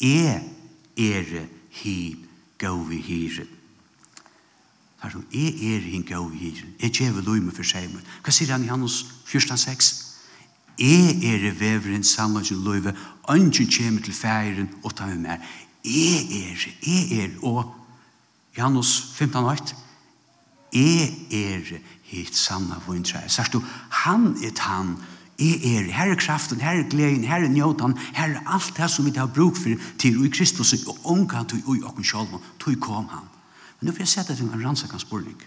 er 0.00 0.40
er 0.96 1.46
hi 1.82 2.16
gavi 2.58 3.00
hirin. 3.04 3.56
Her 5.00 5.10
som, 5.10 5.24
er 5.32 5.64
er 5.76 5.84
hi 5.92 6.02
gavi 6.08 6.40
hirin, 6.40 6.76
er 6.80 6.88
djeve 6.88 7.24
lume 7.24 7.52
for 7.52 7.64
seg, 7.64 7.92
Hva 8.24 8.32
sier 8.32 8.52
han 8.52 8.64
i 8.64 8.72
Johannes 8.72 9.04
14, 9.26 9.56
6? 9.56 10.10
er 10.80 11.12
er 11.20 11.50
veveren 11.52 12.04
sannløsjen 12.04 12.64
løyve, 12.64 12.94
ønsken 13.28 13.68
kommer 13.68 14.02
til 14.02 14.14
feiren 14.14 14.70
og 14.82 14.94
tar 14.96 15.06
med 15.06 15.18
mer. 15.18 15.38
Jeg 15.84 16.26
er, 16.28 16.66
jeg 16.86 17.24
er, 17.24 17.30
og 17.42 17.74
Janus 18.56 19.16
15.8, 19.16 19.74
jeg 20.72 21.14
er 21.32 21.78
hitt 22.10 22.36
sanna 22.36 22.76
vundre. 22.86 23.22
Sørst 23.28 23.54
du, 23.54 23.62
han 24.04 24.34
er 24.44 24.52
han, 24.66 24.96
jeg 25.40 25.56
er, 25.64 25.88
her 25.94 26.12
er 26.12 26.18
kraften, 26.20 26.60
her 26.60 26.82
er 26.82 26.88
gleden, 26.90 27.24
her 27.24 27.46
er 27.46 27.48
njøtan, 27.48 27.96
her 28.14 28.34
er 28.36 28.42
alt 28.46 28.74
det 28.76 28.90
som 28.90 29.06
vi 29.06 29.14
har 29.16 29.30
bruk 29.30 29.56
for 29.56 29.80
til 29.98 30.24
i 30.26 30.28
Kristus, 30.28 30.74
og 30.86 30.98
omgang 31.04 31.48
til 31.48 31.62
i 31.64 31.82
okken 31.82 32.04
sjálf, 32.04 32.36
til 32.60 32.76
kom 32.80 33.08
han. 33.08 33.24
Men 33.80 33.88
nu 33.88 33.92
får 33.92 34.04
jeg 34.04 34.08
sette 34.08 34.36
til 34.36 34.50
en 34.50 34.64
rannsakans 34.64 35.02
spurning. 35.02 35.40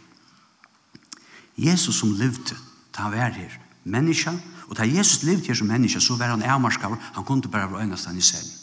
Jesus 1.58 2.00
som 2.00 2.16
levde, 2.18 2.58
ta 2.94 3.12
vær 3.14 3.38
her, 3.38 3.54
menneska, 3.84 4.34
og 4.68 4.76
ta 4.78 4.88
Jesus 4.90 5.24
levde 5.24 5.48
her 5.48 5.56
som 5.56 5.70
menneska, 5.70 6.00
så 6.00 6.18
var 6.18 6.34
han 6.34 6.44
avmarskaver, 6.44 6.98
han 7.14 7.24
kunne 7.24 7.42
bare 7.52 7.72
være 7.72 7.86
øynastan 7.86 8.18
i 8.18 8.22
selv. 8.22 8.63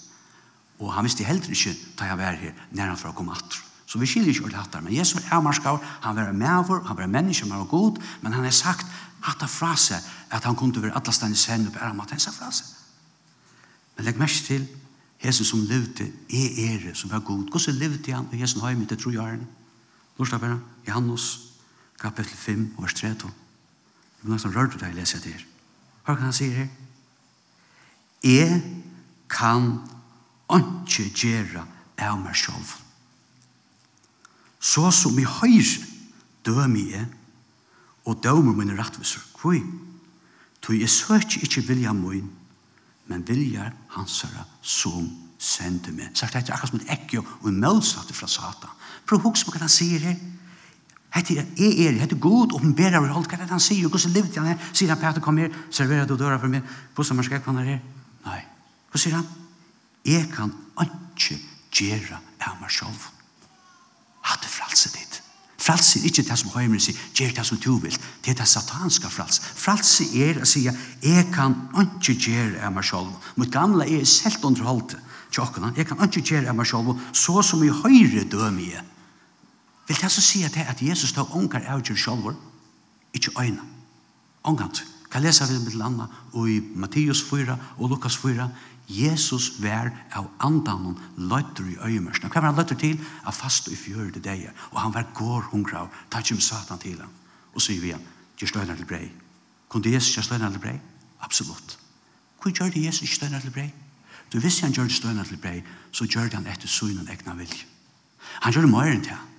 Og 0.80 0.92
han 0.94 1.04
visste 1.04 1.24
heller 1.24 1.52
ikke 1.52 1.76
da 1.98 2.08
jeg 2.08 2.18
var 2.18 2.38
her, 2.40 2.56
når 2.72 2.92
han 2.92 2.98
for 3.00 3.12
å 3.12 3.16
komme 3.16 3.36
atter. 3.36 3.60
Så 3.90 3.98
vi 3.98 4.06
skiljer 4.06 4.32
ikke 4.32 4.46
ordentlig. 4.46 4.82
Men 4.86 4.94
Jesus 4.94 5.18
var 5.18 5.38
avmarskar, 5.38 5.80
han 6.04 6.16
var 6.16 6.32
med 6.32 6.66
vår, 6.68 6.84
han 6.86 6.96
var 6.96 7.10
menneske, 7.10 7.48
han 7.48 7.58
var 7.58 7.70
god, 7.70 7.98
men 8.22 8.32
han 8.32 8.44
har 8.46 8.54
sagt 8.54 8.86
hatt 9.26 9.42
av 9.42 9.50
frase, 9.52 9.98
at 10.30 10.44
han 10.46 10.56
kunne 10.56 10.82
være 10.82 10.94
alle 10.96 11.12
stedene 11.12 11.36
sen 11.36 11.66
opp 11.68 11.76
er 11.76 11.90
at 11.90 12.14
han 12.14 12.22
sa 12.22 12.32
fra 12.32 12.52
seg. 12.54 12.68
Men 13.96 14.06
legg 14.06 14.20
mest 14.20 14.46
til, 14.46 14.68
Jesus 15.20 15.50
som 15.50 15.60
levde 15.68 16.06
er 16.32 16.60
ere, 16.64 16.94
som 16.96 17.10
var 17.10 17.20
god. 17.20 17.50
Hvordan 17.50 17.76
levde 17.76 18.14
han? 18.14 18.28
Og 18.32 18.40
Jesus 18.40 18.62
har 18.62 18.70
i 18.72 18.78
mitt, 18.78 18.88
det 18.88 18.98
tror 18.98 19.12
jeg 19.12 19.34
er 19.34 19.42
Lorsta 20.18 20.38
bare, 20.38 20.60
Johannes, 20.86 21.26
kapitel 22.00 22.36
5, 22.36 22.74
vers 22.78 22.94
3, 22.94 23.14
2. 23.14 23.28
Det 23.28 24.24
blir 24.24 24.32
nesten 24.32 24.54
rørt 24.56 24.74
ut 24.74 24.80
da 24.80 24.88
jeg 24.88 24.96
leser 24.96 25.20
det 25.24 25.32
her. 25.32 25.44
Hva 26.04 26.14
kan 26.14 26.28
han 26.28 26.36
si 26.36 26.48
her? 26.52 26.68
Jeg 28.24 28.62
kan 29.28 29.78
ikke 30.58 31.10
gjøre 31.14 31.64
av 32.00 32.18
meg 32.20 32.36
selv. 32.36 32.74
Så 34.60 34.90
som 34.92 35.18
i 35.18 35.24
høyre 35.24 35.86
dømer 36.44 36.92
jeg, 36.96 37.06
og 38.08 38.20
dømer 38.24 38.56
mine 38.56 38.76
rettviser. 38.78 39.22
Hvor? 39.40 39.56
Tog 40.60 40.76
jeg 40.76 40.90
søker 40.90 41.44
ikke 41.44 41.64
vilja 41.68 41.92
min, 41.96 42.28
men 43.08 43.24
vilja 43.28 43.70
hans 43.96 44.20
herre 44.24 44.44
som 44.62 45.08
sender 45.40 45.94
meg. 45.96 46.10
Så 46.14 46.28
det 46.28 46.42
er 46.42 46.52
akkurat 46.54 46.72
som 46.72 46.80
et 46.80 46.92
ekko 46.96 47.24
og 47.24 47.48
en 47.48 47.60
møllsatte 47.60 48.16
fra 48.16 48.28
Satan. 48.28 48.76
Prøv 49.08 49.24
å 49.24 49.30
huske 49.30 49.48
på 49.48 49.56
hva 49.56 49.64
han 49.64 49.72
sier 49.72 50.04
her. 50.04 50.18
Hette 51.10 51.40
er 51.40 51.46
er, 51.58 51.96
hette 51.98 52.14
god, 52.14 52.52
og 52.52 52.60
åpenbæra 52.60 53.00
over 53.00 53.10
alt, 53.16 53.26
hva 53.26 53.38
er 53.38 53.48
det 53.48 53.50
han 53.50 53.62
sier, 53.62 53.86
og 53.86 53.90
hvordan 53.90 54.12
levde 54.14 54.38
han 54.38 54.52
her? 54.52 54.68
Sier 54.72 54.92
han, 54.92 55.00
Peter, 55.00 55.20
kom 55.20 55.40
her, 55.42 55.50
serverer 55.70 56.06
du 56.06 56.14
døra 56.16 56.38
for 56.38 56.52
meg, 56.52 56.62
hvordan 56.94 57.18
man 57.18 57.26
skal 57.26 57.40
ikke 57.40 57.50
han 57.50 57.66
her? 57.66 57.80
Nei. 58.28 58.42
Hva 58.92 59.00
sier 59.00 59.16
han? 59.18 59.26
Jeg 60.06 60.28
kan 60.32 60.52
ikke 60.80 61.38
gjøre 61.74 62.20
av 62.46 62.60
meg 62.60 62.72
selv. 62.72 63.10
Hatt 64.24 64.44
det 64.44 64.52
fralse 64.52 64.92
ditt. 64.94 65.20
Fralse 65.60 66.00
er 66.00 66.08
ikke 66.08 66.24
det 66.24 66.38
som 66.40 66.52
høymer 66.54 66.80
sier, 66.80 66.96
gjør 67.14 67.34
det 67.36 67.44
som 67.46 67.58
du 67.60 67.74
vil. 67.82 67.96
Det 68.24 68.32
er 68.32 68.38
det 68.38 68.48
satanske 68.48 69.10
fralse. 69.12 69.42
Fralse 69.44 70.06
er 70.16 70.40
å 70.40 70.48
si, 70.48 70.64
jeg 70.64 71.26
kan 71.34 71.56
ikke 71.82 72.16
gjøre 72.16 72.62
av 72.64 72.72
meg 72.72 72.86
selv. 72.88 73.12
Mitt 73.36 73.52
gamle 73.52 73.84
er 73.84 74.06
selv 74.08 74.46
underholdt. 74.48 74.96
Tjokkene, 75.30 75.74
jeg 75.76 75.86
kan 75.86 76.00
ikke 76.02 76.24
gjøre 76.24 76.48
av 76.50 76.56
meg 76.58 76.66
selv, 76.66 76.96
så 77.12 77.42
som 77.46 77.60
jeg 77.62 77.76
høyre 77.84 78.24
dømer 78.32 78.72
jeg. 78.72 78.86
Vil 79.90 80.00
det 80.00 80.10
så 80.14 80.22
si 80.24 80.44
at 80.46 80.56
det 80.56 80.64
at 80.70 80.80
Jesus 80.82 81.12
tar 81.12 81.28
unger 81.36 81.66
av 81.68 81.84
seg 81.86 81.98
selv, 81.98 82.32
ikke 83.12 83.36
øyne. 83.42 83.62
Ångant. 84.48 84.80
Kan 85.10 85.22
lese 85.22 85.44
vi 85.50 85.58
med 85.58 85.74
landa 85.74 86.06
og 86.32 86.46
i 86.48 86.60
Matteus 86.78 87.24
4 87.26 87.56
og 87.78 87.90
Lukas 87.90 88.16
4. 88.16 88.46
Jesus 88.90 89.52
vær 89.62 89.92
av 90.18 90.26
andanon 90.42 90.98
løytter 91.16 91.68
i 91.70 91.76
øyemørsene. 91.86 92.28
Hva 92.28 92.40
var 92.40 92.50
han 92.50 92.58
løytter 92.58 92.78
til? 92.80 92.98
Av 93.24 93.36
fast 93.36 93.70
og 93.70 93.78
fjør 93.78 94.10
det 94.16 94.24
deg. 94.24 94.48
Og 94.72 94.80
han 94.82 94.94
var 94.94 95.08
går 95.14 95.50
hungra 95.52 95.84
av. 95.84 95.94
Ta 96.10 96.22
ikke 96.22 96.38
med 96.38 96.46
satan 96.46 96.82
til 96.82 96.98
han. 96.98 97.12
Og 97.54 97.62
sier 97.62 97.80
vi 97.82 97.94
han, 97.94 98.02
gjør 98.38 98.52
støyner 98.54 98.76
til 98.78 98.88
brei. 98.90 99.06
Kunne 99.70 99.94
Jesus 99.94 100.16
gjør 100.16 100.26
støyner 100.26 100.50
til 100.50 100.64
brei? 100.64 100.76
Absolutt. 101.22 101.78
Hvor 102.42 102.50
gjør 102.50 102.74
det 102.74 102.84
Jesus 102.84 103.06
ikke 103.06 103.20
støyner 103.20 103.40
til 103.40 103.54
brei? 103.54 103.70
Du 104.32 104.38
visste 104.38 104.66
han 104.66 104.74
gjør 104.74 104.90
støyner 104.90 105.24
til 105.24 105.38
brei, 105.42 105.62
så 105.92 106.06
gjør 106.06 106.30
det 106.30 106.38
han 106.38 106.46
etter 106.46 106.68
synen 106.68 107.08
egna 107.10 107.34
vilje. 107.34 107.66
Han 108.40 108.52
gjør 108.52 108.66
det 108.66 108.70
mer 108.70 108.92
enn 108.92 109.02
til 109.02 109.16
han. 109.16 109.29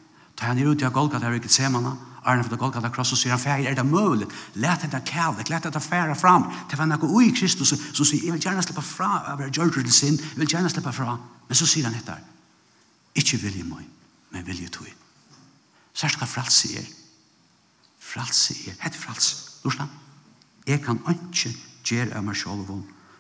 Ta 0.42 0.50
han 0.50 0.58
er 0.58 0.72
ute 0.74 0.88
av 0.88 0.94
Golgata 0.96 1.28
her 1.30 1.38
i 1.38 1.40
Getsemane, 1.44 1.92
Arne 2.26 2.44
fra 2.44 2.58
Golgata 2.58 2.90
Kross, 2.90 3.12
og 3.14 3.20
sier 3.22 3.36
han, 3.36 3.42
Fær, 3.42 3.62
er 3.62 3.76
det 3.78 3.86
mulig? 3.86 4.26
Let 4.58 4.88
det 4.90 5.04
kærlek, 5.06 5.52
let 5.54 5.68
henne 5.70 5.82
fære 5.82 6.16
fram. 6.18 6.48
Det 6.70 6.80
var 6.80 6.90
noe 6.90 7.10
ui 7.14 7.30
Kristus 7.30 7.76
som 7.78 8.06
sier, 8.06 8.26
jeg 8.26 8.34
vil 8.34 8.42
gjerne 8.42 8.64
slippe 8.66 8.82
fra 8.82 9.12
av 9.30 9.42
er 9.42 9.54
gjørter 9.54 9.86
til 9.86 9.94
sin, 9.94 10.18
jeg 10.18 10.42
vil 10.42 10.50
gjerne 10.50 10.72
slippe 10.74 10.94
fra. 10.98 11.14
Men 11.46 11.60
så 11.60 11.70
sier 11.70 11.86
han 11.86 11.98
etter, 11.98 12.18
ikke 13.14 13.38
vilje 13.44 13.68
meg, 13.70 13.86
men 14.34 14.48
vilje 14.48 14.74
tog. 14.74 14.90
Særst 15.94 16.18
hva 16.18 16.30
fralse 16.30 16.74
er. 16.82 16.90
Fralse 18.02 18.58
er, 18.66 18.82
hette 18.82 18.98
fralse. 18.98 19.62
Lorsland, 19.62 19.94
jeg 20.66 20.82
kan 20.82 20.98
ikke 21.06 21.54
gjøre 21.86 22.18
av 22.18 22.26
meg 22.26 22.42
selv, 22.42 22.74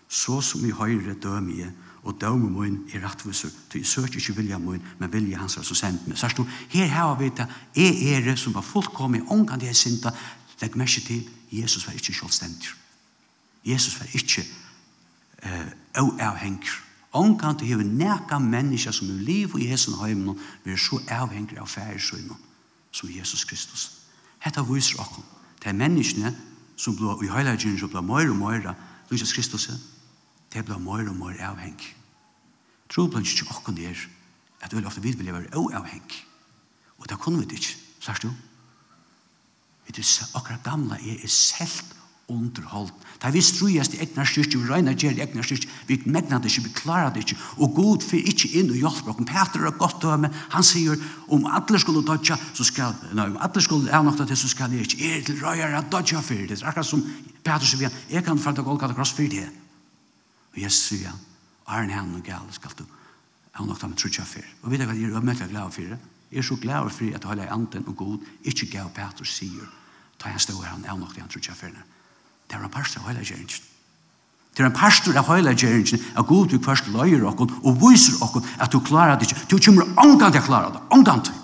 så 0.09 0.41
som 0.41 0.65
i 0.65 0.73
høyre 0.73 1.13
dømige, 1.21 1.69
og 2.03 2.17
døme 2.21 2.49
min 2.49 2.79
er 2.93 3.03
rettviser, 3.05 3.49
til 3.69 3.79
jeg 3.79 3.87
søker 3.87 4.17
ikke 4.17 4.35
vilja 4.35 4.57
min, 4.57 4.81
men 4.99 5.13
vilja 5.13 5.37
hans 5.37 5.59
som 5.61 5.75
sendt 5.75 6.07
meg. 6.07 6.17
Sørst 6.17 6.37
du, 6.37 6.47
her 6.69 6.87
har 6.87 7.15
vi 7.19 7.29
det, 7.29 7.47
jeg 7.75 8.13
er 8.13 8.25
det 8.25 8.39
som 8.39 8.53
var 8.53 8.65
fullkomlig, 8.65 9.21
omgang 9.29 9.61
det 9.61 9.69
er 9.69 9.77
synda, 9.77 10.13
legg 10.61 10.77
merke 10.77 11.01
til, 11.05 11.27
Jesus 11.51 11.87
var 11.87 11.93
ikke 11.93 12.13
selvstendig. 12.13 12.73
Jesus 13.65 13.99
var 13.99 14.07
ikke 14.13 14.45
eh, 15.43 15.67
avhengig. 16.19 16.69
Omgang 17.13 17.59
det 17.59 17.71
er 17.71 17.83
nækka 17.83 18.39
mennesker 18.39 18.91
som 18.91 19.09
er 19.09 19.21
liv 19.21 19.53
og 19.53 19.61
i 19.61 19.69
Jesus 19.69 19.99
heimen, 19.99 20.39
vi 20.63 20.71
er 20.71 20.77
så 20.77 21.01
avhengig 21.09 21.59
av 21.59 21.67
færesøymen, 21.67 22.37
som 22.91 23.09
Jesus 23.11 23.45
Kristus. 23.45 23.91
Hetta 24.39 24.61
viser 24.61 24.99
okkur, 24.99 25.23
det 25.59 25.69
er 25.69 25.77
menneskene 25.77 26.35
som 26.77 26.95
blir 26.95 27.21
i 27.21 27.29
heilagjene 27.29 27.79
som 27.79 27.89
blir 27.89 28.01
mer 28.01 28.29
og 28.31 28.37
mer, 28.39 28.73
Jesus 29.11 29.33
Kristus 29.33 29.67
er, 29.69 29.77
det 30.53 30.65
blir 30.65 30.79
mer 30.79 31.07
og 31.09 31.15
mer 31.15 31.39
avhengig. 31.51 31.95
Tro 32.91 33.05
Troblen 33.07 33.23
ikke 33.23 33.47
åkken 33.55 33.77
der, 33.77 33.95
at 34.61 34.73
veldig 34.73 34.87
ofte 34.87 35.01
vi 35.01 35.13
vil 35.15 35.33
være 35.33 35.53
avhengig. 35.55 36.25
Og 36.99 37.09
det 37.09 37.19
kunne 37.19 37.39
vi 37.39 37.55
ikke, 37.55 37.75
sier 37.99 38.19
du? 38.21 38.29
Vi 39.87 39.95
er 39.97 40.35
akkurat 40.35 40.63
gamla 40.63 40.99
er 40.99 41.23
er 41.23 41.27
selv 41.27 41.97
underholdt. 42.31 42.93
Da 43.21 43.29
vi 43.29 43.41
strujast 43.41 43.93
i 43.93 43.99
egna 44.03 44.25
styrke, 44.25 44.57
vi 44.57 44.69
regner 44.69 44.95
gjer 44.95 45.17
i 45.17 45.23
egna 45.23 45.43
styrke, 45.43 45.67
vi 45.87 45.97
megnar 46.05 46.39
det 46.41 46.51
ikke, 46.51 46.63
vi 46.67 46.73
klarar 46.73 47.13
det 47.13 47.25
ikke, 47.25 47.37
og 47.57 47.73
god 47.75 48.05
fyr 48.07 48.27
ikke 48.31 48.51
inn 48.59 48.71
og 48.71 48.79
hjelper 48.79 49.13
okken. 49.13 49.27
Peter 49.29 49.65
er 49.67 49.75
godt 49.77 49.99
døme, 50.03 50.31
han 50.53 50.65
sier, 50.65 50.99
om 51.27 51.45
alle 51.45 51.79
skulle 51.79 52.03
dodja, 52.07 52.37
så 52.53 52.67
skal, 52.67 52.95
nei, 53.13 53.27
om 53.33 53.39
alle 53.41 53.63
skulle 53.63 53.91
er 53.91 54.03
nok 54.03 54.21
til, 54.21 54.37
så 54.37 54.51
skal 54.51 54.73
jeg 54.73 54.87
ikke, 54.87 55.11
er 55.11 55.25
til 55.27 55.43
røyere 55.43 55.83
dodja 55.91 56.23
fyr, 56.23 56.47
det 56.47 56.61
er 56.61 56.71
akkurat 56.71 56.87
som 56.87 57.03
Peter 57.43 57.67
sier, 57.67 57.99
jeg 58.09 58.25
kan 58.25 58.39
fært 58.39 58.61
til 58.61 58.67
golgata 58.67 58.97
kross 58.97 59.13
fyr 59.17 59.29
det, 59.31 59.49
Og 60.53 60.61
Jesus 60.61 60.91
sier, 60.91 61.13
Arne 61.71 61.95
han 61.95 62.15
og 62.15 62.23
gale 62.25 62.55
skal 62.55 62.73
du 62.77 62.85
han 63.51 63.67
nok 63.67 63.79
ta 63.79 63.87
med 63.87 63.99
trutja 63.99 64.23
fyr. 64.23 64.47
Og 64.63 64.71
vet 64.71 64.79
du 64.81 64.87
hva 64.87 64.95
jeg 64.95 65.09
er 65.11 65.17
ømmelig 65.19 65.49
glad 65.49 65.71
for 65.75 65.81
det? 65.93 65.99
Jeg 66.31 66.39
er 66.39 66.47
så 66.47 66.55
glad 66.55 66.89
for 66.89 67.05
at 67.05 67.25
jeg 67.25 67.47
har 67.47 67.53
anden 67.53 67.87
og 67.87 67.95
god, 67.95 68.17
ikke 68.43 68.69
gav 68.71 68.89
Peter 68.95 69.27
sier, 69.27 69.67
ta 70.19 70.29
han 70.29 70.39
stå 70.39 70.55
her, 70.61 70.71
han 70.71 70.85
er 70.85 70.97
nok 70.97 71.13
det 71.15 71.21
han 71.21 71.29
trutja 71.29 71.53
fyr. 71.53 71.75
Det 72.47 72.55
er 72.55 72.63
en 72.63 72.71
pastor 72.71 73.01
av 73.01 73.11
hele 73.11 73.25
gjerningen. 73.25 73.67
Det 74.55 74.63
er 74.63 74.67
en 74.69 74.75
pastor 74.75 75.17
av 75.17 75.27
hele 75.35 75.51
gjerningen, 75.55 75.99
at 76.15 76.27
god 76.27 76.47
du 76.47 76.57
først 76.63 76.87
løyer 76.91 77.25
okken 77.27 77.51
og 77.63 77.77
viser 77.83 78.23
okken 78.23 78.47
at 78.59 78.71
du 78.71 78.79
klarer 78.79 79.19
det 79.19 79.27
ikke. 79.27 79.43
Du 79.51 79.57
kommer 79.59 79.87
omgang 79.99 80.31
til 80.31 80.43
å 80.43 80.47
klare 80.47 80.71
det, 80.75 80.83
omgang 80.89 81.23
til. 81.23 81.35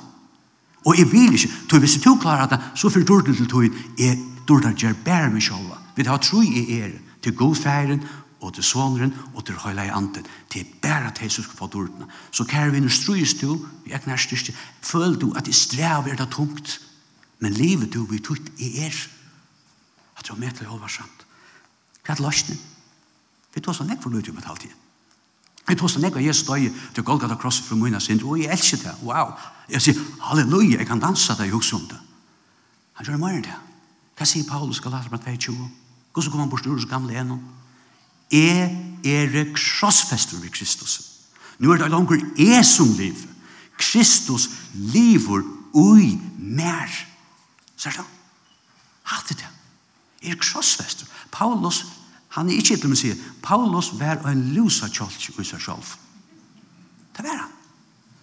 Og 0.87 0.95
jeg 0.95 1.11
vil 1.11 1.35
ikke, 1.35 1.51
du 1.67 1.79
hvis 1.83 1.99
du 2.03 2.13
klarer 2.15 2.47
det, 2.47 2.59
så 2.75 2.89
fyrir 2.89 3.07
dårlig 3.07 3.35
til 3.35 3.49
tog, 3.51 3.81
jeg 3.99 4.19
dårlig 4.47 4.75
gjør 4.79 4.95
bare 5.03 5.31
meg 5.33 5.43
selv. 5.43 5.75
Vi 5.95 6.07
har 6.07 6.23
tro 6.23 6.41
i 6.41 6.63
er 6.79 6.95
til 7.21 7.35
god 7.35 7.55
færen 7.55 8.03
og 8.41 8.53
til 8.53 8.63
sonren, 8.63 9.13
og 9.33 9.45
til 9.45 9.55
høyla 9.55 9.87
i 9.87 9.93
anden. 9.93 10.25
Det 10.53 10.61
er 10.61 10.73
bare 10.81 11.11
til 11.15 11.23
Jesus 11.23 11.45
skal 11.45 11.57
få 11.57 11.67
dårdene. 11.67 12.07
Så 12.31 12.43
kære 12.43 12.71
vinner, 12.71 12.89
strøys 12.89 13.33
du, 13.41 13.65
vi 13.85 13.91
er 13.91 14.01
her 14.05 14.17
styrste, 14.17 14.53
føl 14.81 15.17
du 15.21 15.33
at 15.35 15.45
det 15.45 15.55
strev 15.55 16.07
er 16.07 16.15
det 16.15 16.29
tungt, 16.31 16.81
men 17.39 17.53
livet 17.53 17.93
du 17.93 18.05
vi 18.05 18.19
tutt 18.19 18.51
i 18.57 18.77
er. 18.85 18.95
At 20.17 20.27
du 20.27 20.33
har 20.33 20.39
med 20.39 20.51
til 20.51 20.67
å 20.67 20.87
samt. 20.87 21.25
Hva 22.05 22.15
er 22.15 22.21
løsning? 22.23 22.59
Vi 23.53 23.61
tar 23.61 23.73
sånn 23.73 23.91
ekvar 23.91 24.13
nøyde 24.13 24.31
om 24.31 24.37
et 24.37 24.45
halvtid. 24.47 24.73
Vi 25.67 25.75
tar 25.75 25.89
sånn 25.91 26.05
ekvar 26.07 26.21
Jesus 26.23 26.47
døy 26.47 26.69
til 26.93 27.03
Golgata 27.03 27.35
Kross 27.35 27.59
for 27.65 27.75
munna 27.75 27.99
sin, 27.99 28.21
og 28.23 28.39
jeg 28.39 28.53
elsker 28.53 28.83
det, 28.83 28.93
wow. 29.03 29.33
Jeg 29.69 29.83
sier, 29.83 30.01
halleluja, 30.29 30.77
jeg 30.77 30.87
kan 30.87 31.01
dansa 31.01 31.35
det, 31.35 31.49
jeg 31.49 31.57
husker 31.57 31.81
om 31.81 31.87
det. 31.89 31.99
Han 32.97 33.05
gjør 33.05 33.17
det 33.17 33.21
mer 33.21 33.35
enn 33.35 33.45
det. 33.49 33.57
Hva 34.17 34.25
sier 34.25 34.47
Paulus 34.47 34.79
Galater 34.81 35.11
22? 35.11 35.53
Hvordan 36.13 36.31
kommer 36.31 36.45
han 36.45 36.49
bort 36.49 36.65
ur 36.65 36.85
gamle 36.89 37.13
gjennom? 37.13 37.41
Jeg 38.31 38.71
er 39.05 39.53
krossfester 39.55 40.39
med 40.41 40.51
Kristus. 40.51 41.01
Nå 41.59 41.73
er 41.73 41.81
det 41.81 41.91
langer 41.91 42.21
jeg 42.37 42.65
som 42.65 42.89
liv. 42.97 43.17
Kristus 43.77 44.49
lever 44.73 45.45
ui 45.73 46.17
mer. 46.37 46.91
Ser 47.77 47.95
du? 47.97 48.03
Hatt 49.07 49.29
det. 49.29 49.47
Jeg 50.23 50.35
er 50.35 50.41
krossfester. 50.41 51.07
Paulus, 51.31 51.85
han 52.35 52.49
er 52.49 52.59
ikke 52.59 52.75
etter 52.75 52.89
med 52.89 52.97
å 52.97 53.01
si, 53.01 53.13
Paulus 53.43 53.93
var 53.99 54.25
en 54.27 54.49
lusa 54.55 54.89
kjolk 54.89 55.29
i 55.29 55.45
seg 55.45 55.61
selv. 55.61 55.93
Det 57.15 57.25
var 57.25 57.45
han. 57.45 57.53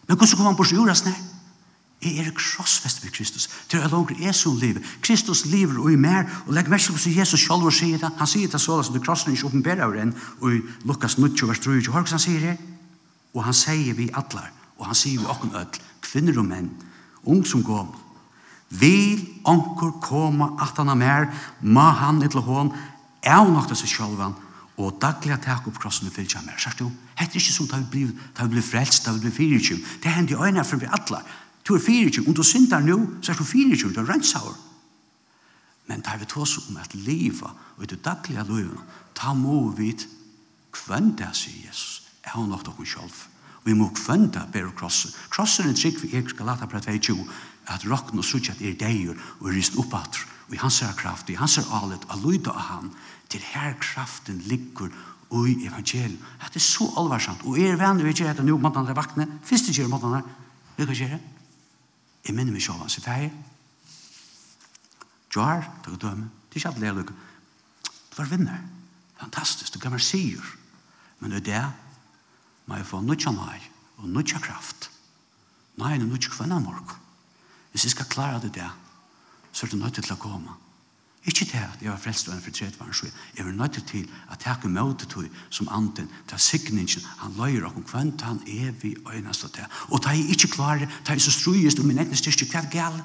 Men 0.07 0.19
hvordan 0.19 0.37
kom 0.37 0.51
han 0.51 0.59
på 0.59 0.67
sjøret 0.69 1.01
snart? 1.01 1.34
Jeg 2.05 2.19
er 2.21 2.31
krossfest 2.37 3.05
ved 3.05 3.11
Kristus. 3.11 3.49
Det 3.73 3.81
er 3.81 3.89
langer 3.89 4.29
er 4.29 4.33
som 4.33 4.57
lever. 4.61 4.81
Kristus 5.01 5.45
lever 5.47 5.79
og 5.81 5.93
i 5.93 5.97
mer. 5.97 6.27
Og 6.47 6.53
legg 6.53 6.69
merke 6.69 6.93
på 6.93 6.99
hvordan 6.99 7.19
Jesus 7.19 7.41
selv 7.41 7.65
og 7.65 7.73
sier 7.73 7.99
det. 7.99 8.11
Han 8.19 8.29
sier 8.29 8.49
det 8.49 8.61
så 8.61 8.83
som 8.83 8.95
du 8.95 9.01
krossen 9.01 9.33
ikke 9.33 9.47
åpenberer 9.47 9.87
over 9.87 10.03
en. 10.03 10.15
Og 10.41 10.55
i 10.55 10.61
Lukas 10.85 11.19
9, 11.19 11.33
vers 11.49 11.63
3, 11.65 11.81
hva 11.89 12.05
han 12.05 12.19
sier 12.21 12.41
det? 12.41 12.57
Og 13.35 13.45
han 13.45 13.57
sier 13.57 13.97
vi 13.97 14.11
atler. 14.13 14.51
Og 14.79 14.87
han 14.87 14.99
sier 14.99 15.21
vi 15.21 15.31
åkken 15.33 15.55
ødel. 15.55 15.81
Kvinner 16.05 16.39
og 16.39 16.49
menn. 16.51 16.71
Ung 17.25 17.47
som 17.47 17.65
går. 17.65 17.89
Vil 18.69 19.25
anker 19.47 19.97
komme 20.03 20.51
at 20.61 20.77
han 20.77 20.93
er 20.93 21.01
mer. 21.01 21.31
Ma 21.63 21.91
han 21.91 22.23
et 22.23 22.35
lahån. 22.35 22.75
Er 23.23 23.49
nok 23.49 23.71
det 23.71 23.79
seg 23.81 23.89
selv. 23.97 24.35
Og 24.77 24.99
daglig 25.01 25.39
takk 25.41 25.69
opp 25.71 25.79
krossen 25.79 26.11
og 26.11 26.15
fyllt 26.17 26.35
seg 26.35 26.45
mer. 26.45 26.59
Sørst 26.59 26.83
du, 26.83 26.91
hette 27.15 27.39
ikke 27.39 27.55
som 27.55 27.69
da 27.71 27.79
vi 27.79 28.09
blir 28.11 28.67
frelst, 28.67 29.07
da 29.07 29.15
vi 29.15 29.23
blir 29.23 29.35
fyrirkjum. 29.35 29.83
Det 30.03 30.11
hender 30.11 30.35
jo 30.35 30.45
øyne 30.45 30.65
for 30.67 30.83
vi 30.83 30.91
atler. 30.91 31.23
Du 31.65 31.75
er 31.75 31.81
fyrirtjur, 31.81 32.29
om 32.29 32.35
du 32.37 32.43
synder 32.45 32.81
nu, 32.85 32.99
så 33.23 33.33
er 33.33 33.39
du 33.41 33.45
fyrirtjur, 33.45 33.93
du 33.93 34.03
er 34.03 34.11
rensauer. 34.11 34.57
Men 35.89 36.03
tar 36.05 36.19
vi 36.21 36.29
tås 36.29 36.59
om 36.69 36.77
at 36.81 36.95
liva, 36.95 37.53
og 37.77 37.85
i 37.85 37.89
det 37.89 38.03
daglige 38.05 38.45
livet, 38.49 39.01
ta 39.17 39.33
må 39.37 39.71
vi 39.77 39.95
kvenda, 40.75 41.31
sier 41.37 41.69
Jesus, 41.69 42.03
er 42.25 42.37
hon 42.37 42.51
nok 42.53 42.65
dokken 42.67 42.89
sjolv. 42.89 43.17
Vi 43.65 43.73
må 43.77 43.89
kvenda 43.97 44.45
bæra 44.53 44.73
krossen. 44.77 45.13
Krossen 45.33 45.71
er 45.71 45.77
trygg 45.77 46.03
vi 46.03 46.13
ek 46.19 46.35
skal 46.35 46.51
lata 46.51 46.69
prat 46.69 46.89
22, 46.89 47.17
at 47.73 47.85
rokken 47.89 48.21
og 48.21 48.29
sutja 48.29 48.57
er 48.61 48.77
deier, 48.81 49.17
og 49.41 49.53
rist 49.53 49.79
oppatr, 49.81 50.25
og 50.49 50.57
i 50.57 50.61
hans 50.61 50.83
er 50.85 50.97
kraft, 50.97 51.33
i 51.33 51.39
hans 51.41 51.57
er 51.61 51.69
alet, 51.73 52.05
a 52.13 52.21
lyda 52.21 52.53
av 52.53 52.69
han, 52.69 52.91
til 53.33 53.45
her 53.55 53.73
kraften 53.81 54.43
ligger 54.51 54.93
i 55.35 55.55
evangeliet. 55.67 56.21
Det 56.53 56.61
er 56.61 56.63
så 56.63 56.91
alvarsamt, 57.01 57.43
og 57.49 57.57
er 57.59 57.81
venn 57.81 58.05
vi 58.05 58.13
gjør 58.13 58.35
dette 58.35 58.45
nu, 58.45 58.59
måttan 58.61 58.87
er 58.87 58.95
vakne, 58.95 59.27
fyrst 59.45 59.73
gjør 59.73 59.89
måttan 59.91 60.21
er, 60.21 60.29
vi 60.77 60.87
kan 60.87 61.01
gjøre 61.01 61.34
Jeg 62.25 62.35
minner 62.35 62.55
meg 62.55 62.63
selv 62.65 62.81
hans 62.81 62.97
i 62.99 63.05
ferie. 63.05 63.33
Jar, 65.35 65.65
takk 65.83 65.97
og 65.97 66.01
døme. 66.01 66.31
Det 66.49 66.57
er 66.57 66.63
ikke 66.63 66.87
alle 66.87 66.99
lukke. 67.01 67.15
Du 68.11 68.17
var 68.17 68.31
vinner. 68.31 68.61
Fantastisk, 69.21 69.75
du 69.75 69.79
kan 69.83 69.93
være 69.93 70.07
sier. 70.07 70.45
Men 71.19 71.31
det 71.31 71.43
er 71.43 71.47
det, 71.51 71.65
må 72.67 72.79
jeg 72.79 72.87
få 72.87 73.01
nødja 73.01 73.33
nøy 73.35 73.61
og 73.99 74.09
nødja 74.09 74.39
kraft. 74.39 74.91
Nei, 75.77 75.99
og 75.99 76.07
nødja 76.07 76.31
kvenna 76.31 76.59
morgen. 76.63 77.01
Hvis 77.73 77.85
jeg 77.85 77.97
skal 77.97 78.07
klare 78.07 78.41
det 78.41 78.55
der, 78.55 78.71
så 79.53 79.67
er 79.67 79.71
det 79.71 79.79
nødt 79.79 79.99
til 79.99 80.15
å 80.15 80.21
komme. 80.21 80.55
Ikke 81.25 81.45
til 81.45 81.57
at 81.57 81.81
jeg 81.81 81.91
var 81.91 81.99
frelst 81.99 82.29
og 82.29 82.35
en 82.35 82.43
fortret 82.45 82.77
var 82.81 82.87
en 82.87 82.95
sjø. 82.95 83.09
Jeg 83.39 83.47
var 83.47 83.53
nødt 83.53 83.87
til 83.89 84.09
at 84.31 84.45
jeg 84.45 84.57
ikke 84.57 84.69
møte 84.69 85.07
tog 85.09 85.25
som 85.51 85.69
anden 85.73 86.11
til 86.29 86.39
sikningen. 86.39 87.01
Han 87.19 87.33
løyer 87.39 87.65
og 87.65 87.85
kvønt 87.87 88.21
han 88.23 88.43
evig 88.47 88.97
og 89.07 89.13
til. 89.35 89.65
Og 89.89 90.05
da 90.05 90.09
jeg 90.09 90.29
ikke 90.29 90.49
klarer, 90.49 90.87
da 91.07 91.13
jeg 91.13 91.21
så 91.21 91.31
strøyest 91.31 91.79
og 91.79 91.87
min 91.87 91.99
egen 91.99 92.17
styrke, 92.17 92.45
hva 92.51 92.61
er 92.61 92.71
gale? 92.71 93.05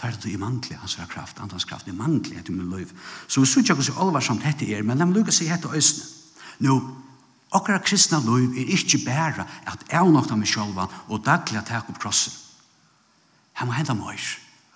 Da 0.00 0.06
er 0.06 0.16
det 0.22 0.32
i 0.32 0.36
mangelig 0.36 0.78
hans 0.78 0.98
kraft, 1.08 1.40
andans 1.40 1.64
kraft, 1.64 1.86
i 1.88 1.90
mangelig 1.90 2.38
etter 2.38 2.52
min 2.52 2.70
løyv. 2.70 2.88
Så 3.28 3.40
vi 3.40 3.46
synes 3.46 3.70
ikke 3.70 3.82
så 3.82 3.98
alvarsamt 3.98 4.42
hette 4.42 4.74
er, 4.74 4.82
men 4.82 4.98
la 4.98 5.04
meg 5.04 5.16
lukke 5.18 5.32
seg 5.32 5.50
hette 5.50 5.70
øysene. 5.70 6.06
Nå, 6.62 6.80
akkurat 7.52 7.84
kristna 7.84 8.20
løyv 8.22 8.54
er 8.54 8.74
ikke 8.74 9.02
bare 9.06 9.46
at 9.66 9.86
jeg 9.90 10.10
nok 10.10 10.30
av 10.30 10.38
meg 10.38 10.48
selv 10.48 10.78
og 10.78 11.24
daglig 11.26 11.58
at 11.58 11.70
jeg 11.70 11.86
opp 11.88 11.98
krossen. 11.98 12.32
Her 13.54 13.66
må 13.66 13.74
hente 13.74 13.94
meg, 13.94 14.20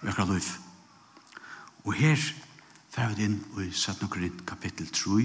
akkurat 0.03 0.35
løyv. 0.35 0.68
Og 1.89 1.95
her 1.97 2.21
fer 2.93 3.15
vi 3.17 3.25
inn 3.25 3.39
i 3.63 3.71
17. 3.73 4.09
Korint 4.13 4.43
kapittel 4.47 4.91
3, 4.93 5.23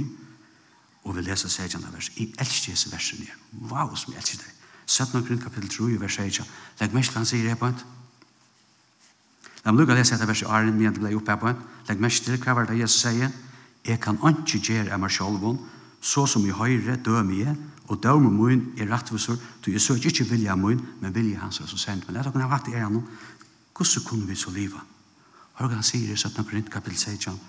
og 1.04 1.16
vi 1.18 1.24
leser 1.26 1.50
16. 1.52 1.84
vers. 1.92 2.12
Jeg 2.16 2.30
elsker 2.40 2.72
disse 2.72 2.92
versene. 2.92 3.28
Wow, 3.68 3.92
som 4.00 4.14
jeg 4.14 4.22
elsker 4.22 4.46
det. 4.46 4.54
17. 4.88 5.26
Korint 5.26 5.44
kapittel 5.44 5.74
3, 5.74 6.00
vers 6.00 6.20
6. 6.22 6.40
Legg 6.80 6.96
mest 6.96 7.12
til 7.12 7.20
han 7.20 7.28
sier 7.28 7.50
her 7.52 7.60
på 7.60 7.68
en. 7.68 7.84
La 9.66 9.74
meg 9.74 9.84
lukke 9.84 9.96
å 9.96 9.98
lese 9.98 10.16
etter 10.16 10.30
verset 10.30 10.48
Arjen, 10.48 10.72
men 10.78 10.88
jeg 10.88 10.96
ble 11.02 11.12
oppe 11.20 11.36
her 11.36 11.42
på 11.42 11.52
en. 11.52 11.60
Legg 11.90 12.06
mest 12.06 12.24
til 12.24 12.40
hva 12.40 12.56
var 12.56 12.72
det 12.72 12.80
Jesus 12.80 13.04
sier. 13.10 13.36
Jeg 13.84 14.00
kan 14.00 14.22
ikke 14.24 14.64
gjøre 14.64 14.96
av 14.96 15.04
meg 15.04 15.12
selv, 15.12 15.44
så 16.00 16.24
som 16.28 16.48
i 16.48 16.56
høyre 16.56 16.96
dømer 17.04 17.42
jeg, 17.42 17.58
og 17.92 18.00
dømer 18.04 18.32
min 18.32 18.64
er 18.80 18.88
rettviser, 18.88 19.36
du 19.60 19.72
jeg 19.72 19.84
søker 19.84 20.12
ikke 20.12 20.30
vilja 20.32 20.56
min, 20.56 20.80
men 21.02 21.16
vilja 21.16 21.44
hans 21.44 21.60
er 21.60 21.68
så 21.68 21.78
sendt. 21.78 22.08
Men 22.08 22.16
det 22.16 22.24
la 22.24 22.32
dere 22.32 22.48
har 22.48 22.56
vært 22.56 22.72
i 22.72 22.80
æren 22.80 23.02
nå. 23.02 23.04
Hvordan 23.76 24.08
kunne 24.08 24.28
vi 24.32 24.40
så 24.40 24.52
livet? 24.56 24.93
Hva 25.58 25.70
han 25.70 25.86
sier 25.86 26.10
i 26.10 26.18
17. 26.18 26.46
Korint 26.50 26.70
kapittel 26.74 26.98
16, 26.98 27.40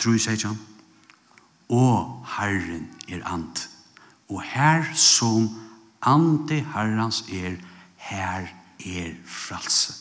tru 0.00 0.16
16, 0.18 0.56
og 1.72 2.24
Herren 2.36 2.88
er 3.08 3.24
ant, 3.28 3.66
og 4.32 4.40
her 4.42 4.88
som 4.96 5.50
ante 6.02 6.62
Herrens 6.72 7.22
er, 7.28 7.58
her 7.96 8.48
er 8.80 9.12
fralse. 9.28 9.94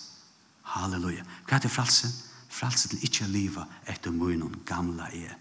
Halleluja. 0.71 1.23
Hva 1.47 1.57
er 1.57 1.65
det 1.65 1.71
fralse? 1.71 2.07
Fralse 2.51 2.89
til 2.91 3.03
ikke 3.03 3.27
å 3.27 3.31
leve 3.31 3.65
etter 3.91 4.13
munnen 4.15 4.61
gamla 4.65 5.09
er. 5.11 5.35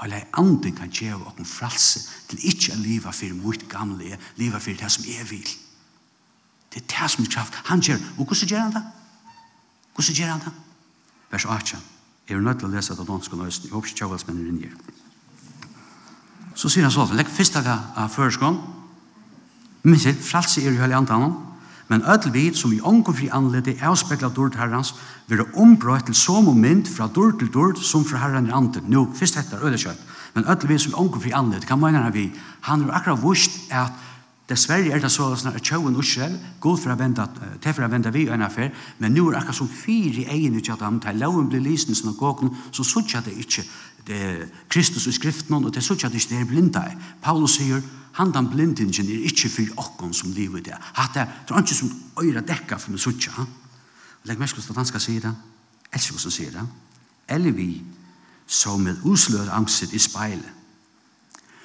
Hele 0.00 0.20
anden 0.36 0.74
kan 0.76 0.92
gjøre 0.92 1.32
oss 1.32 1.50
fralse 1.50 2.02
til 2.30 2.42
ikke 2.52 2.74
å 2.74 2.82
leve 2.82 3.12
for 3.12 3.38
mot 3.38 3.66
gamle 3.70 4.12
er, 4.12 4.28
leve 4.36 4.60
for 4.60 4.78
det 4.78 4.90
som 4.92 5.08
er 5.10 5.26
vil. 5.26 5.48
Det 6.70 6.84
er 6.84 6.88
det 6.92 7.10
som 7.10 7.24
er 7.24 7.32
kraft. 7.32 7.58
Han 7.70 7.82
gjør, 7.82 7.98
og 8.18 8.24
hvordan 8.28 8.48
gjør 8.48 8.64
han 8.66 8.76
det? 8.76 8.84
Hvordan 9.96 10.18
gjør 10.20 10.32
han 10.34 10.46
det? 10.46 10.54
vers 11.30 11.44
8. 11.44 11.78
Jeg 12.28 12.36
er 12.36 12.42
nødt 12.42 12.58
til 12.58 12.68
å 12.68 12.74
lese 12.74 12.96
det 12.98 13.06
danske 13.08 13.36
nøysen. 13.36 13.68
Jeg 13.68 13.72
håper 13.72 13.92
ikke 13.92 14.04
jeg 14.04 14.10
vil 14.10 14.22
spenne 14.22 14.46
inn 14.48 14.62
her. 14.64 14.76
Så 16.56 16.70
sier 16.72 16.86
han 16.86 16.94
så, 16.94 17.04
legg 17.12 17.28
først 17.28 17.58
av 17.60 18.08
føreskånd, 18.10 18.58
men 19.86 20.00
sier, 20.00 20.16
fralse 20.16 20.62
er 20.62 20.72
jo 20.72 20.80
hele 20.80 20.96
antannen, 20.96 21.36
men 21.86 22.02
ødel 22.02 22.32
vi 22.34 22.46
som 22.58 22.72
i 22.74 22.80
ången 22.82 23.14
fri 23.14 23.28
anledde 23.30 23.76
avspekler 23.84 24.32
dord 24.34 24.56
herrens, 24.58 24.94
vil 25.28 25.38
det 25.38 25.52
ombrøyt 25.54 26.08
til 26.08 26.16
så 26.18 26.40
moment 26.42 26.88
fra 26.88 27.06
dord 27.06 27.38
til 27.38 27.52
dord 27.52 27.78
som 27.78 28.04
fra 28.04 28.18
herren 28.24 28.48
i 28.48 28.54
andre. 28.54 28.82
Nå, 28.88 29.04
først 29.14 29.38
etter 29.38 29.62
ødel 29.62 29.78
kjøtt. 29.78 30.00
men 30.34 30.44
ødel 30.48 30.68
vi 30.68 30.78
som 30.78 30.92
i 30.92 30.94
ången 30.94 31.32
anledde, 31.34 31.66
kan 31.66 31.78
man 31.78 31.94
gjerne 31.94 32.12
vi, 32.12 32.32
han 32.60 32.82
har 32.82 32.98
akkurat 32.98 33.22
vust 33.22 33.50
at 33.70 33.92
Dessverre 34.46 34.92
er 34.94 35.02
det 35.02 35.10
så 35.10 35.32
at 35.34 35.56
tjåen 35.58 35.96
Israel 35.98 36.36
går 36.62 36.76
for 36.78 36.94
å 36.94 36.98
vende, 36.98 37.24
til 37.62 37.74
for 37.74 37.82
å 37.82 37.90
vende 37.90 38.12
vi 38.14 38.28
en 38.30 38.44
affær, 38.46 38.70
men 39.02 39.14
nå 39.16 39.24
er 39.30 39.40
akkurat 39.40 39.58
som 39.58 39.70
fire 39.70 40.22
egen 40.30 40.54
ut 40.54 40.68
av 40.70 40.78
dem, 40.84 41.00
til 41.02 41.18
loven 41.18 41.48
blir 41.50 41.64
lysen 41.64 41.98
som 41.98 42.14
gåken, 42.14 42.52
så 42.70 42.86
sørger 42.86 43.24
det 43.26 43.34
ikke 43.42 43.64
det 44.06 44.20
Kristus 44.70 45.08
i 45.10 45.14
skriften, 45.16 45.58
og 45.58 45.74
det 45.74 45.82
sørger 45.82 46.12
det 46.12 46.22
ikke 46.22 46.34
det 46.34 46.42
er 46.44 46.50
blinda. 46.52 46.84
Paulus 47.22 47.56
sier, 47.58 47.82
han 48.20 48.30
den 48.32 48.46
blindingen 48.52 49.10
er 49.10 49.26
ikke 49.26 49.50
for 49.50 49.82
åkken 49.82 50.14
som 50.14 50.30
lever 50.32 50.62
det. 50.62 50.78
Hatt 50.94 51.18
det, 51.18 51.26
det 51.48 51.56
er 51.56 51.66
ikke 51.66 51.80
som 51.80 51.90
øyre 52.22 52.44
dekka 52.46 52.78
for 52.78 52.94
meg 52.94 53.02
sørger. 53.02 53.50
Legg 54.30 54.38
meg 54.38 54.54
til 54.54 54.62
at 54.62 54.78
han 54.78 54.88
skal 54.88 55.02
si 55.02 55.18
det. 55.22 55.34
Elsker 55.90 56.14
hvordan 56.14 56.36
sier 56.38 56.54
det. 56.54 56.64
Eller 57.34 57.52
vi, 57.52 57.82
som 58.46 58.86
med 58.86 59.02
uslør 59.02 59.50
angst 59.50 59.90
i 59.90 59.98
speilet, 59.98 60.54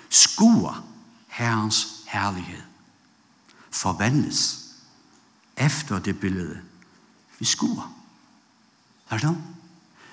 skoa 0.09 0.73
herrens 1.37 1.85
herlighet 2.09 2.70
forvandles 3.71 4.57
efter 5.57 5.99
det 5.99 6.19
billede, 6.19 6.59
vi 7.39 7.45
skuer. 7.45 7.97
Er 9.09 9.17
det 9.17 9.37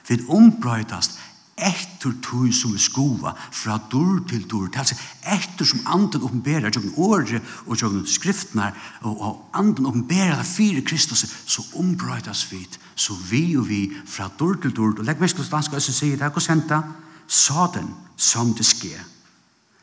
Vi 0.08 0.24
ombrøytast 0.28 1.18
etter 1.58 2.12
tog 2.22 2.52
som 2.54 2.72
vi 2.72 2.78
skova 2.78 3.32
fra 3.52 3.78
dør 3.90 4.20
til 4.30 4.44
dør 4.50 4.68
til 4.70 4.98
etter 5.26 5.66
som 5.66 5.82
anden 5.86 6.22
oppenberer 6.22 6.70
tjokken 6.70 6.94
året 6.96 7.42
og 7.66 7.78
tjokken 7.78 8.06
skriftene 8.06 8.70
og, 9.00 9.20
og 9.20 9.32
anden 9.54 9.86
oppenberer 9.86 10.42
fire 10.42 10.80
Kristus 10.86 11.26
så 11.46 11.64
ombrøytas 11.74 12.46
vi 12.52 12.62
så 12.94 13.14
vi 13.30 13.56
og 13.56 13.68
vi 13.68 13.82
fra 14.06 14.30
dør 14.38 14.54
til 14.62 14.76
dør 14.76 14.94
og 14.98 15.04
legg 15.04 15.20
mest 15.20 15.36
hos 15.36 15.50
dansk 15.50 15.74
øyne 15.74 15.98
sier 15.98 16.16
det 16.16 16.28
er 16.30 16.34
hos 16.34 16.46
henta 16.46 16.80
sa 17.26 17.66
den 17.74 17.90
som 18.16 18.54
det 18.54 18.66
sker 18.66 19.02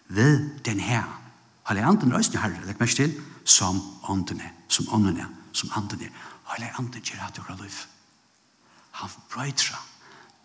ved 0.07 0.49
den 0.65 0.79
her. 0.79 1.24
Halle 1.65 1.85
anden 1.85 2.11
er 2.11 2.39
herre, 2.39 2.65
legg 2.65 2.79
mest 2.79 2.95
til, 2.95 3.13
som 3.45 3.81
ånden 4.09 4.39
er, 4.39 4.53
som 4.67 4.87
ånden 4.93 5.17
er, 5.17 5.29
som 5.53 5.71
anden 5.75 6.01
er. 6.01 6.13
Heilig 6.51 6.71
anden 6.77 7.01
gjør 7.01 7.23
hatt 7.25 7.39
okra 7.39 7.55
liv. 7.61 7.77
Han 8.91 9.09
brøytra. 9.33 9.79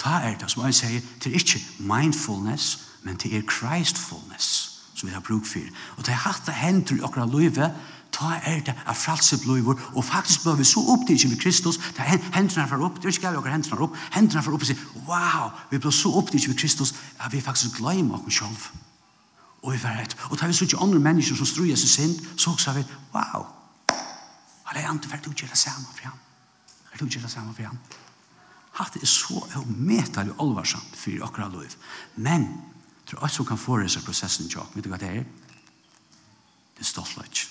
Ta 0.00 0.16
er 0.24 0.38
det, 0.40 0.48
som 0.50 0.64
jeg 0.64 0.74
sier, 0.74 1.00
til 1.20 1.37
ikke 1.37 1.61
mindfulness, 1.78 2.88
men 3.04 3.16
til 3.20 3.37
er 3.37 3.44
Christfulness, 3.44 4.80
som 4.94 5.09
vi 5.09 5.14
har 5.14 5.20
bruk 5.20 5.46
for. 5.46 5.68
Og 5.96 6.06
det 6.06 6.14
er 6.14 6.24
hatt 6.24 6.46
det 6.46 6.56
hender 6.56 6.96
i 6.96 7.04
okra 7.04 7.28
livet, 7.28 7.76
ta 8.12 8.40
er 8.40 8.64
det 8.64 8.74
av 8.88 8.96
fralse 8.96 9.37
bløyver, 9.44 9.76
og 9.94 10.04
faktisk 10.04 10.44
bør 10.44 10.56
vi 10.59 10.64
så 10.64 10.80
opptidkje 10.80 11.28
med 11.30 11.40
Kristus, 11.40 11.78
ta 11.96 12.02
er 12.02 12.16
hendene 12.35 12.68
for 12.68 12.85
opp, 12.85 12.96
det 12.96 13.11
er 13.11 13.14
ikke 13.14 13.28
galt 13.28 13.38
okra 13.44 13.52
hendene 13.54 13.85
opp, 13.85 13.96
hendene 14.16 14.42
for 14.42 14.56
opp 14.56 14.64
og 14.64 14.72
sier, 14.72 14.87
wow, 15.06 15.52
vi 15.70 15.78
bør 15.78 15.94
så 15.94 16.12
opptidkje 16.16 16.54
med 16.54 16.59
Kristus, 16.59 16.94
at 17.20 17.33
vi 17.33 17.44
faktisk 17.44 17.76
gløymer 17.76 18.24
oss 18.24 18.40
selv. 18.40 18.70
Og 19.62 19.73
vi 19.75 19.83
var 19.83 19.99
rett. 20.01 20.16
Og 20.31 20.38
da 20.40 20.49
vi 20.49 20.57
så 20.57 20.64
ikke 20.64 20.81
andre 20.81 21.01
mennesker 21.03 21.37
som 21.37 21.49
struer 21.49 21.77
seg 21.77 21.90
sint, 21.92 22.23
så 22.40 22.55
sa 22.59 22.73
vi, 22.77 22.85
wow, 23.12 23.46
har 24.70 24.79
jeg 24.79 24.88
andre 24.88 25.11
vært 25.11 25.27
utgjøret 25.27 25.59
sammen 25.59 25.88
for 25.90 26.07
ham? 26.09 26.18
Vært 26.92 27.05
utgjøret 27.05 27.33
sammen 27.33 27.57
for 27.57 27.66
ham? 27.68 27.79
Hatt 28.79 28.96
er 28.96 29.09
så 29.11 29.40
umetal 29.59 30.31
og 30.33 30.44
alvarsamt 30.46 30.96
for 30.96 31.27
akkurat 31.27 31.57
liv. 31.59 31.75
Men, 32.16 32.46
tror 33.07 33.27
jeg 33.27 33.35
som 33.35 33.49
kan 33.49 33.59
forrese 33.59 34.03
prosessen 34.05 34.49
til 34.49 34.62
vet 34.75 34.87
du 34.87 34.92
hva 34.92 35.01
det 35.01 35.11
er? 35.20 35.25
Det 36.77 36.87
er 36.87 36.88
stolthet. 36.88 37.49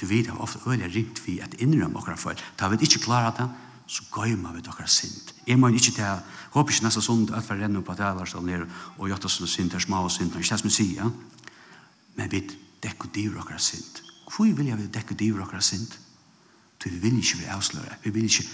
Du 0.00 0.06
vet, 0.10 0.26
jeg 0.26 0.34
har 0.34 0.42
ofte 0.42 0.58
øyelig 0.66 0.90
ringt 0.96 1.22
vi 1.26 1.38
at 1.40 1.54
innrømme 1.62 1.98
akkurat 1.98 2.18
for. 2.18 2.42
Da 2.58 2.68
vi 2.68 2.82
ikke 2.82 3.04
klarer 3.06 3.30
det, 3.38 3.46
så 3.86 4.02
gøymer 4.12 4.52
vi 4.52 4.64
akkurat 4.66 4.90
sint. 4.90 5.34
Jeg 5.46 5.58
må 5.58 5.70
ikke 5.70 5.94
til 5.94 6.18
Håper 6.54 6.72
ikke 6.72 6.86
nesten 6.86 7.02
sånn 7.02 7.24
at 7.34 7.48
vi 7.48 7.56
renner 7.58 7.82
på 7.82 7.94
at 7.94 8.02
jeg 8.04 8.30
sånn 8.30 8.46
nere 8.46 8.68
og 8.98 9.08
gjør 9.10 9.24
det 9.24 9.30
sånn 9.34 9.50
synd, 9.50 9.72
det 9.72 9.80
er 9.80 9.86
små 9.86 10.04
og 10.06 10.12
synd, 10.14 10.36
ikke 10.38 10.54
det 10.54 10.60
som 10.62 10.70
jeg 10.70 10.76
sier. 10.76 11.02
ja. 11.02 11.10
Men 12.14 12.30
vi 12.30 12.44
dekker 12.84 13.10
diver 13.14 13.40
okker 13.42 13.58
synd. 13.58 14.00
Hvor 14.30 14.46
vil 14.46 14.70
jeg 14.70 14.90
dekke 14.94 15.16
diver 15.18 15.42
okker 15.44 15.62
synd? 15.64 15.96
Du 16.78 16.88
vi 16.90 17.00
vil 17.02 17.18
ikke 17.18 17.40
være 17.42 17.56
avsløret. 17.56 17.98
Vi 18.04 18.10
vil 18.14 18.24
ikke 18.28 18.46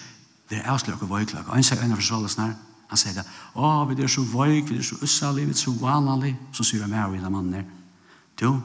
være 0.50 0.66
avsløre 0.72 0.98
og 1.00 1.10
vøyklag. 1.10 1.48
Og 1.48 1.56
en 1.56 1.66
sier 1.66 1.82
en 1.82 1.92
av 1.92 2.00
forsvaret 2.00 2.32
snart, 2.32 2.66
han 2.90 2.98
sier 2.98 3.14
det, 3.14 3.24
å, 3.54 3.84
vi 3.86 4.02
er 4.02 4.10
så 4.10 4.24
vøyk, 4.26 4.70
vi 4.72 4.80
er 4.80 4.86
så 4.86 4.96
ussalig, 5.02 5.44
vi 5.46 5.54
er 5.54 5.60
så 5.60 5.74
vanlig, 5.78 6.32
så 6.56 6.66
sier 6.66 6.82
jeg 6.82 6.90
med 6.90 7.04
av 7.04 7.14
en 7.14 7.32
mann 7.32 7.52
der. 7.54 7.66
Jo, 8.40 8.56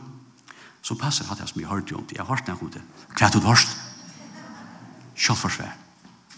så 0.82 0.98
passer 0.98 1.26
det 1.26 1.36
at 1.36 1.44
jeg 1.44 1.52
som 1.52 1.62
jeg 1.62 1.70
hørte 1.70 1.98
om 1.98 2.06
det. 2.08 2.18
Jeg 2.18 2.26
har 2.26 2.32
hørt 2.32 2.48
det. 2.74 2.82
Hva 3.14 3.28
er 3.28 3.34
det 3.34 3.42
du 3.42 3.48
hørte? 3.48 3.76
Kjallforsvær. 5.16 5.85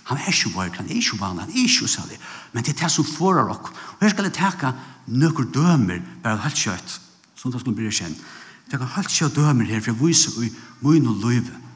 Han 0.08 0.18
er 0.22 0.32
ikke 0.32 0.54
vart, 0.56 0.78
han 0.80 0.88
er 0.88 1.00
ikke 1.02 1.20
vanlig, 1.20 1.44
han 1.44 1.52
er 1.52 1.64
ikke 1.66 1.88
usalig. 1.88 2.18
Men 2.54 2.64
det 2.64 2.74
er 2.74 2.82
det 2.84 2.92
som 2.94 3.06
forar 3.08 3.52
oss. 3.52 3.72
Og 3.98 4.06
her 4.06 4.14
skal 4.14 4.30
jeg 4.30 4.38
teka 4.40 4.74
nøkker 5.08 5.50
dømer, 5.56 6.00
bare 6.24 6.44
helt 6.46 6.62
kjøtt, 6.64 7.00
sånn 7.36 7.52
at 7.52 7.58
jeg 7.58 7.66
skulle 7.66 7.80
bli 7.80 7.92
kjent. 7.92 8.22
Teka 8.72 8.88
helt 8.96 9.12
kjøtt 9.12 9.36
dømer 9.36 9.68
her, 9.68 9.84
for 9.84 9.92
jeg 9.92 10.00
viser 10.02 10.38
i 10.48 10.52
munn 10.84 11.12
og 11.12 11.24
løyve 11.26 11.67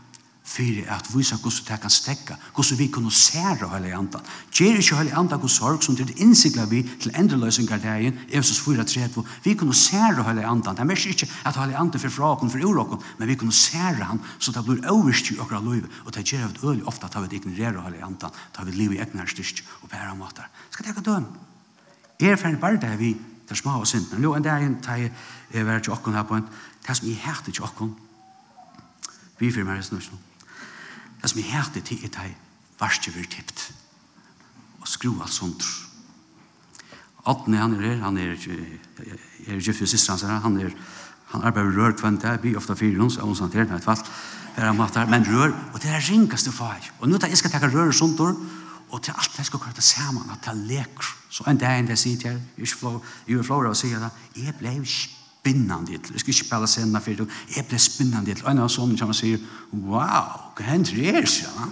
fyrir 0.43 0.89
at 0.89 1.08
visa 1.13 1.36
hvordan 1.36 1.65
det 1.67 1.80
kan 1.82 1.89
stekka, 1.89 2.36
hvordan 2.56 2.77
vi 2.77 2.88
kunne 2.88 3.12
særa 3.12 3.69
heilig 3.71 3.93
andan. 3.93 4.21
Gjer 4.51 4.80
ikke 4.80 4.95
heilig 4.95 5.13
andan 5.17 5.39
god 5.39 5.49
sorg 5.49 5.84
som 5.84 5.95
det 5.95 6.17
innsikla 6.17 6.65
vi 6.65 6.82
til 6.99 7.13
endeløsingar 7.15 7.77
dagen, 7.77 8.19
Efesus 8.30 8.60
4.3, 8.60 9.23
vi 9.43 9.54
kunne 9.54 9.73
særa 9.73 10.23
heilig 10.23 10.43
andan. 10.43 10.75
Det 10.75 10.82
är 10.82 11.08
ikke 11.08 11.30
at 11.45 11.56
heilig 11.56 11.75
andan 11.75 11.99
för 11.99 12.10
frågan 12.10 12.49
för 12.49 12.58
fyrir 12.58 12.65
urokken, 12.65 12.99
men 13.17 13.27
vi 13.27 13.36
kunne 13.36 13.51
særa 13.51 14.04
han, 14.04 14.21
så 14.39 14.51
det 14.51 14.65
blir 14.65 14.91
overst 14.91 15.32
i 15.32 15.39
okra 15.39 15.60
løyve, 15.60 15.88
og 16.06 16.15
det 16.15 16.25
gjer 16.25 16.47
vi 16.47 16.67
øyelig 16.67 16.88
ofte 16.88 17.06
at 17.06 17.32
vi 17.32 17.36
ignorerer 17.36 17.82
heilig 17.82 18.04
andan, 18.04 18.30
da 18.58 18.63
vi 18.63 18.71
liv 18.71 18.93
i 18.93 18.97
egnar 18.97 19.25
styrst 19.25 19.63
og 19.82 19.89
bæra 19.89 20.15
matar. 20.15 20.49
Skal 20.71 20.86
det 20.86 20.89
ikke 20.89 21.12
døm? 21.12 21.25
Er 22.19 22.36
ferdig 22.36 22.60
bare 22.60 22.77
det 22.77 22.99
vi, 22.99 23.17
det 23.49 23.58
små 23.58 23.80
og 23.80 23.88
synden. 23.88 24.23
Jo, 24.23 24.34
en 24.34 24.43
dag 24.43 24.63
en 24.63 24.77
är 24.88 25.12
er 25.54 25.63
vært 25.63 25.84
til 25.84 25.93
okken 25.93 26.13
her 26.13 26.23
på 26.23 26.36
en, 26.36 26.47
det 26.88 26.97
som 26.97 27.08
jeg 27.08 27.17
hætti 27.17 27.51
til 27.51 27.63
okken, 27.63 27.95
vi 29.39 29.51
fyrir 29.51 29.65
meg 29.65 29.80
i 29.80 30.31
Det 31.21 31.29
som 31.29 31.39
jeg 31.39 31.51
hette 31.53 31.81
til 31.86 32.03
er 32.05 32.13
det 32.15 32.34
varste 32.79 33.13
vi 33.13 33.25
tippt. 33.29 33.67
Og 34.81 34.88
skru 34.89 35.13
alt 35.21 35.34
sånt. 35.34 35.65
Atne 37.29 37.62
han 37.62 37.75
er 37.77 37.86
her, 37.86 38.01
han 38.01 38.17
er 38.17 38.34
er 39.47 39.62
Jeffy 39.62 39.86
Sistran, 39.86 40.41
han 40.41 40.57
er 40.57 40.73
han 41.31 41.43
arbeider 41.47 41.77
rør 41.77 41.93
kvendt 41.95 42.25
der, 42.25 42.39
vi 42.43 42.55
ofte 42.60 42.75
fire 42.75 42.99
hans, 42.99 43.17
og 43.17 43.29
hun 43.29 43.38
sånn 43.39 43.51
til, 43.53 43.63
nei, 43.69 43.79
tvall, 43.79 44.01
her 44.57 44.67
er 44.67 44.73
matar, 44.75 45.07
men 45.07 45.23
rør, 45.23 45.53
og 45.71 45.79
det 45.79 45.88
er 45.88 46.01
ringast 46.01 46.12
ringaste 46.12 46.51
far. 46.51 46.89
Og 46.99 47.07
nå 47.07 47.19
tar 47.21 47.31
jeg 47.31 47.39
skal 47.39 47.53
takke 47.53 47.71
rør 47.71 47.93
og 47.93 47.95
sånt, 47.95 48.19
og 48.19 48.99
til 48.99 49.15
alt 49.15 49.38
jeg 49.39 49.47
skal 49.47 49.62
kvart 49.63 49.79
det 49.79 49.86
saman, 49.88 50.27
at 50.34 50.43
det 50.43 50.57
leker. 50.67 51.13
Så 51.31 51.47
en 51.47 51.62
dag 51.62 51.79
enn 51.79 51.88
det 51.88 51.95
sier 51.99 52.19
til 52.19 52.36
her, 52.36 52.41
jeg 52.60 53.39
er 53.39 53.47
flora 53.47 53.71
og 53.71 53.79
sier 53.79 54.03
det, 54.03 54.12
jeg 54.36 54.57
blei 54.60 54.75
ikke 54.81 55.20
spinnande 55.41 55.97
til. 55.97 56.13
Jeg 56.13 56.19
skal 56.19 56.34
ikke 56.34 56.45
spille 56.45 56.67
sena 56.67 56.99
for 56.99 57.12
det. 57.12 57.27
Jeg 57.56 57.65
ble 57.65 57.80
spinnande 57.80 58.34
til. 58.34 58.43
En 58.47 58.60
av 58.62 58.69
sånne 58.69 58.97
kommer 58.97 59.15
og 59.15 59.17
sier, 59.17 59.39
wow, 59.73 60.51
hva 60.58 60.65
hender 60.67 60.97
det 60.97 61.15
er, 61.15 61.25
sier 61.25 61.54
han. 61.58 61.71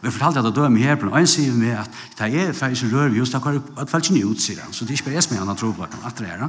Og 0.00 0.08
jeg 0.08 0.12
fortalte 0.16 0.40
at 0.42 0.48
jeg 0.50 0.56
døde 0.56 0.70
med 0.70 0.82
her, 0.82 1.04
og 1.06 1.18
en 1.18 1.28
sier 1.30 1.52
meg 1.54 1.78
at 1.78 2.00
det 2.18 2.40
er 2.42 2.52
faktisk 2.52 2.90
rør, 2.92 3.14
just 3.14 3.32
da 3.32 3.40
kan 3.40 3.54
jeg 3.54 3.88
fall 3.88 4.02
ikke 4.02 4.26
ut, 4.26 4.40
sier 4.42 4.60
han. 4.60 4.72
Så 4.72 4.84
det 4.84 4.96
er 4.96 4.98
ikke 4.98 5.10
bare 5.10 5.14
jeg 5.14 5.26
som 5.28 5.36
han 5.36 5.48
har 5.48 5.60
tro 5.60 5.70
på 5.72 5.86
at 5.86 6.18
det 6.18 6.28
er. 6.28 6.42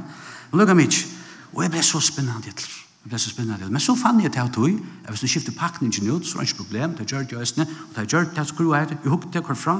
Men 0.50 0.60
lukka 0.60 0.74
mig 0.74 0.90
ikke. 0.90 1.06
Og 1.54 1.62
jeg 1.62 1.72
ble 1.72 1.82
så 1.86 2.00
spinnande 2.00 2.50
til. 2.50 2.66
Jeg 3.04 3.12
ble 3.12 3.20
så 3.22 3.30
spinnande 3.30 3.62
til. 3.62 3.72
Men 3.72 3.80
så 3.80 3.94
fann 3.94 4.20
jeg 4.20 4.32
til 4.32 4.42
at 4.42 4.58
jeg, 4.58 4.80
hvis 5.08 5.20
du 5.20 5.26
skifter 5.26 5.52
pakningen 5.56 6.10
ut, 6.10 6.26
så 6.26 6.38
er 6.38 6.42
det 6.42 6.50
ikke 6.50 6.64
problem, 6.64 6.96
det 6.98 7.06
gjør 7.06 7.22
det 7.22 7.32
i 7.32 7.40
østene, 7.40 7.68
og 7.88 7.96
det 7.96 8.08
gjør 8.12 8.24
det, 8.24 8.36
så 8.42 8.44
skru 8.54 8.74
jeg 8.74 8.88
det, 8.90 8.98
jeg 9.04 9.10
hukte 9.10 9.32
det 9.32 9.44
hvorfra. 9.46 9.76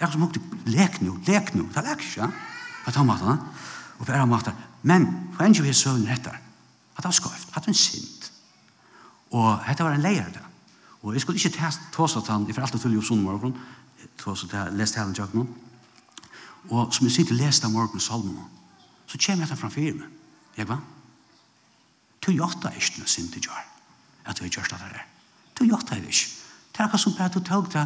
Jeg 0.00 0.06
har 0.08 0.12
som 0.12 0.26
hukte, 0.26 0.40
lek 0.66 1.00
nu, 1.00 1.16
lek 1.26 1.54
nu, 1.54 1.68
det 1.70 1.80
er 1.80 1.88
lek 1.88 2.02
ikke, 2.02 2.26
ja. 2.26 2.28
På 2.84 2.90
tommatene 2.90 3.38
og 3.98 4.06
på 4.06 4.26
måter. 4.26 4.52
Men 4.82 5.06
for 5.34 5.44
en 5.44 5.54
er 5.54 5.72
søvn 5.72 6.08
rettar. 6.08 6.40
At 6.96 7.02
det 7.02 7.04
var 7.04 7.10
skøyft, 7.10 7.48
at 7.54 7.62
det 7.64 7.66
var 7.66 7.78
sint. 7.78 8.32
Og 9.30 9.60
dette 9.68 9.84
var 9.84 9.94
en 9.94 10.02
leir 10.02 10.24
det. 10.32 10.42
Og 11.02 11.12
jeg 11.12 11.20
skulle 11.20 11.38
ikke 11.38 11.72
tåse 11.92 12.18
at 12.18 12.28
han, 12.28 12.46
for 12.46 12.62
alt 12.62 12.72
alltid 12.72 12.80
tullig 12.80 12.98
opp 12.98 13.08
sånn 13.08 13.22
morgen, 13.22 13.56
tåse 14.18 14.46
at 14.46 14.52
jeg 14.52 14.78
leste 14.78 15.00
hele 15.00 15.14
tjøkken. 15.14 15.48
Og 16.70 16.94
som 16.94 17.06
jeg 17.06 17.12
sitter 17.12 17.34
og 17.34 17.40
leste 17.40 17.68
morgen 17.68 18.00
salmen, 18.00 18.38
så 19.06 19.18
kommer 19.18 19.44
jeg 19.44 19.48
til 19.48 19.60
framfor 19.60 19.80
meg. 20.00 20.10
Jeg 20.56 20.68
va? 20.68 20.78
du 22.26 22.32
jotta 22.32 22.70
er 22.70 22.80
ikke 22.80 23.02
noe 23.02 23.10
sint 23.10 23.36
i 23.36 23.42
gjør. 23.42 23.64
At 24.24 24.38
du 24.38 24.46
gjørst 24.48 24.72
at 24.72 24.80
det 24.80 24.94
der. 24.94 25.06
Du 25.58 25.64
jotta 25.68 25.96
er 25.96 26.06
ikke. 26.08 26.30
Det 26.72 26.80
er 26.80 26.86
akkurat 26.86 27.02
som 27.02 27.16
bare 27.18 27.32
du 27.34 27.40
tog 27.44 27.68
det 27.72 27.84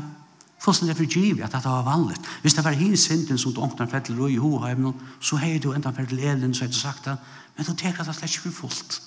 fullstendig 0.59 0.97
forgivet 0.97 1.45
at 1.45 1.55
dette 1.55 1.71
var 1.71 1.87
vanligt. 1.87 2.21
Hvis 2.43 2.55
det 2.55 2.65
var 2.65 2.77
hins 2.77 3.07
synden 3.07 3.39
som 3.39 3.55
du 3.55 3.61
åkner 3.61 3.87
for 3.87 3.99
til 3.99 4.19
røy 4.19 4.35
i 4.35 4.43
hoheimen, 4.43 4.95
så 5.21 5.37
hei 5.37 5.59
du 5.59 5.73
enda 5.73 5.91
for 5.95 6.07
til 6.07 6.19
elen, 6.19 6.55
så 6.55 6.65
hei 6.65 6.73
du 6.73 6.79
sagt 6.79 7.05
det, 7.05 7.17
men 7.57 7.67
du 7.67 7.75
teker 7.75 8.05
det 8.05 8.15
slett 8.15 8.37
ikke 8.37 8.51
for 8.51 8.67
fullt. 8.67 9.01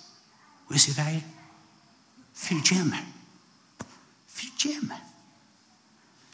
Og 0.67 0.75
jeg 0.75 0.85
sier 0.85 0.99
vei, 1.03 1.23
forgjemme. 2.35 2.99
Forgjemme. 4.31 4.99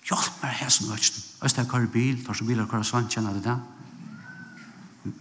Hjelp 0.08 0.44
meg 0.44 0.54
her 0.62 0.70
som 0.70 0.92
øksten. 0.94 1.24
det 1.42 1.58
er 1.58 1.70
kvar 1.70 1.88
bil, 1.92 2.24
tar 2.26 2.38
så 2.38 2.46
biler 2.46 2.70
kvar 2.70 2.84
svant, 2.84 3.12
kjenner 3.12 3.34
det 3.34 3.44
der 3.44 3.60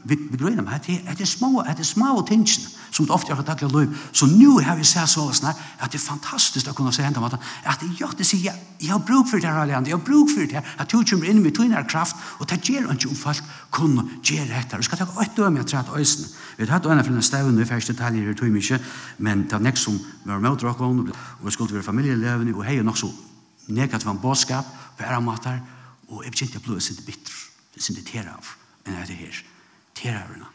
vi 0.04 0.16
grøyner 0.36 0.64
meg, 0.64 0.82
det 0.86 1.20
er 1.20 1.28
små, 1.28 1.62
det 1.66 1.82
er 1.82 1.88
små 1.88 2.20
tingene 2.28 2.72
som 2.96 3.06
det 3.06 3.12
ofte 3.14 3.32
er 3.32 3.42
daglig 3.44 3.68
liv. 3.72 3.96
Så 4.12 4.26
nu 4.26 4.58
har 4.64 4.76
vi 4.78 4.84
sett 4.86 5.10
så 5.10 5.26
sånn 5.34 5.50
at 5.50 5.90
det 5.92 5.98
er 5.98 6.04
fantastisk 6.04 6.70
å 6.70 6.74
kunne 6.76 6.92
se 6.94 7.04
henne 7.04 7.20
om 7.20 7.26
at 7.28 7.36
jeg 7.36 7.90
gjør 8.00 8.14
det 8.16 8.26
sier, 8.26 8.56
jeg 8.80 8.92
har 8.92 9.02
bruk 9.04 9.28
for 9.28 9.42
det 9.42 9.50
her, 9.50 9.66
Leander, 9.68 9.90
jeg 9.90 9.98
har 9.98 10.04
bruk 10.04 10.30
for 10.32 10.44
det 10.44 10.58
her, 10.58 10.74
at 10.78 10.90
du 10.90 10.98
kommer 11.02 11.28
inn 11.30 11.42
med 11.44 11.56
tøyner 11.56 11.86
kraft, 11.88 12.16
og 12.40 12.48
det 12.48 12.60
gjør 12.64 12.90
ikke 12.94 13.10
om 13.10 13.18
folk 13.18 13.52
kunne 13.74 14.06
gjøre 14.22 14.48
dette. 14.52 14.80
Vi 14.80 14.88
skal 14.88 15.02
ta 15.02 15.08
et 15.22 15.36
døme 15.36 15.62
jeg 15.62 15.70
trett 15.72 15.92
øyne. 15.92 16.28
Vi 16.56 16.64
har 16.64 16.74
hatt 16.76 16.86
øyne 16.86 17.04
for 17.04 17.12
den 17.12 17.22
steven, 17.22 17.58
vi 17.58 17.68
første 17.68 17.92
detaljer 17.92 18.30
i 18.30 18.36
tøy 18.36 18.50
mye, 18.52 18.80
men 19.18 19.46
det 19.46 19.58
er 19.58 19.64
nek 19.64 19.80
som 19.80 19.98
var 20.24 20.40
med 20.40 20.52
å 20.52 20.60
drakke 20.60 20.84
om, 20.84 21.02
og 21.08 21.48
vi 21.48 21.56
skulle 21.56 21.78
være 21.78 21.88
familielevende, 21.88 22.54
og 22.56 22.64
hei 22.68 22.78
er 22.78 22.86
nok 22.86 23.00
så 23.00 23.10
negativ 23.68 24.08
en 24.12 24.22
båtskap 24.22 24.68
på 24.96 25.04
ære 25.04 25.20
måter, 25.24 25.60
og 26.08 26.22
jeg 26.24 26.32
begynte 26.32 26.62
å 26.62 26.68
bli 26.68 26.80
sitt 26.80 27.04
bitter, 27.06 27.34
sitt 27.76 27.98
irriteret 27.98 28.32
av 28.32 28.56
enn 28.86 29.00
er 29.00 29.08
det 29.08 29.18
her 29.18 29.44
teraverna. 29.96 30.48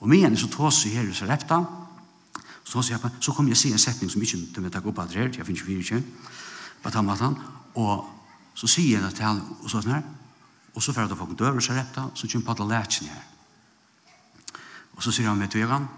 Og 0.00 0.08
med 0.08 0.36
så 0.36 0.48
tås 0.50 0.84
jeg 0.86 0.94
her 0.94 1.10
i 1.10 1.14
Sarepta, 1.14 1.62
så 2.64 2.72
tås 2.72 2.90
jeg 2.90 3.00
så 3.20 3.32
kommer 3.32 3.50
jeg 3.50 3.56
se 3.56 3.72
en 3.72 3.78
setning 3.78 4.10
som 4.10 4.22
ikke 4.22 4.38
de 4.54 4.62
vil 4.62 4.70
takke 4.70 4.88
opp 4.88 4.98
at 4.98 5.14
her, 5.16 5.30
jeg 5.32 5.46
finner 5.46 5.60
ikke 5.60 5.66
fire 5.66 5.82
kjent, 5.82 6.06
på 6.82 6.90
tammatan, 6.90 7.38
og 7.74 8.06
så 8.54 8.66
sier 8.66 8.98
jeg 8.98 9.02
det 9.02 9.14
til 9.14 9.24
han, 9.24 9.40
og 9.62 9.70
så 9.70 9.80
sånn 9.80 9.94
her, 9.96 10.04
og 10.74 10.82
så 10.82 10.92
ferdig 10.94 11.18
folk 11.18 11.38
døver 11.38 11.58
i 11.58 11.64
Sarepta, 11.64 12.10
så 12.14 12.28
kommer 12.30 12.46
Padla 12.46 12.66
Lætjen 12.66 13.08
her. 13.10 13.24
Og 14.94 15.02
så 15.02 15.14
sier 15.14 15.28
han 15.30 15.38
med 15.38 15.50
tvegan, 15.50 15.88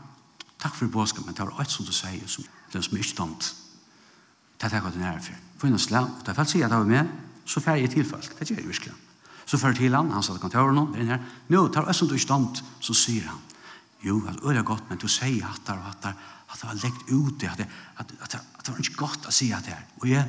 takk 0.61 0.77
for 0.77 0.93
påsken, 0.93 1.25
men 1.27 1.35
det 1.35 1.45
var 1.45 1.61
alt 1.61 1.73
som 1.73 1.85
du 1.85 1.93
sier, 1.93 2.25
som, 2.29 2.45
det 2.73 2.85
som 2.85 2.97
er 2.97 3.05
ikke 3.05 3.17
tomt. 3.17 3.53
Det 4.57 4.69
er 4.69 4.77
takk 4.77 4.89
at 4.89 4.97
den 4.97 5.05
er 5.09 5.21
for. 5.25 5.37
For 5.59 5.69
en 5.69 5.79
slag, 5.81 6.09
og 6.09 6.25
det 6.25 6.33
er 6.33 6.37
falt 6.37 6.53
sier 6.53 6.69
at 6.69 6.73
det 6.73 6.81
var 6.81 6.91
med, 6.91 7.15
så 7.45 7.61
ferdig 7.65 7.89
jeg 7.89 7.97
tilfalt. 7.99 8.33
Det 8.39 8.49
gjør 8.49 8.61
jeg 8.61 8.69
virkelig. 8.69 9.10
Så 9.51 9.59
før 9.59 9.75
til 9.75 9.95
han, 9.97 10.13
han 10.15 10.23
satt 10.23 10.39
i 10.39 10.43
kontoren 10.43 10.79
og 10.79 10.99
inn 10.99 11.11
her, 11.11 11.23
nå 11.51 11.65
tar 11.75 11.89
jeg 11.91 11.99
som 11.99 12.09
du 12.11 12.15
ikke 12.15 12.31
domt, 12.31 12.61
så 12.79 12.95
sier 12.95 13.27
han, 13.27 13.41
jo, 14.07 14.21
det 14.23 14.61
er 14.61 14.67
godt, 14.67 14.87
men 14.89 15.01
du 15.01 15.09
sier 15.11 15.49
at 15.49 15.65
det 15.67 15.75
er 15.75 16.15
at 16.51 16.59
det 16.59 16.67
var 16.67 16.79
lekt 16.83 17.11
ute, 17.11 17.51
at 17.51 17.59
det, 17.59 17.67
at, 17.99 18.13
at, 18.23 18.35
at 18.35 18.67
det 18.67 18.73
var 18.73 18.81
ikke 18.83 18.99
godt 18.99 19.27
å 19.31 19.35
si 19.35 19.51
at 19.55 19.67
det 19.67 19.75
er. 19.75 19.85
Og 20.03 20.09
jeg, 20.11 20.25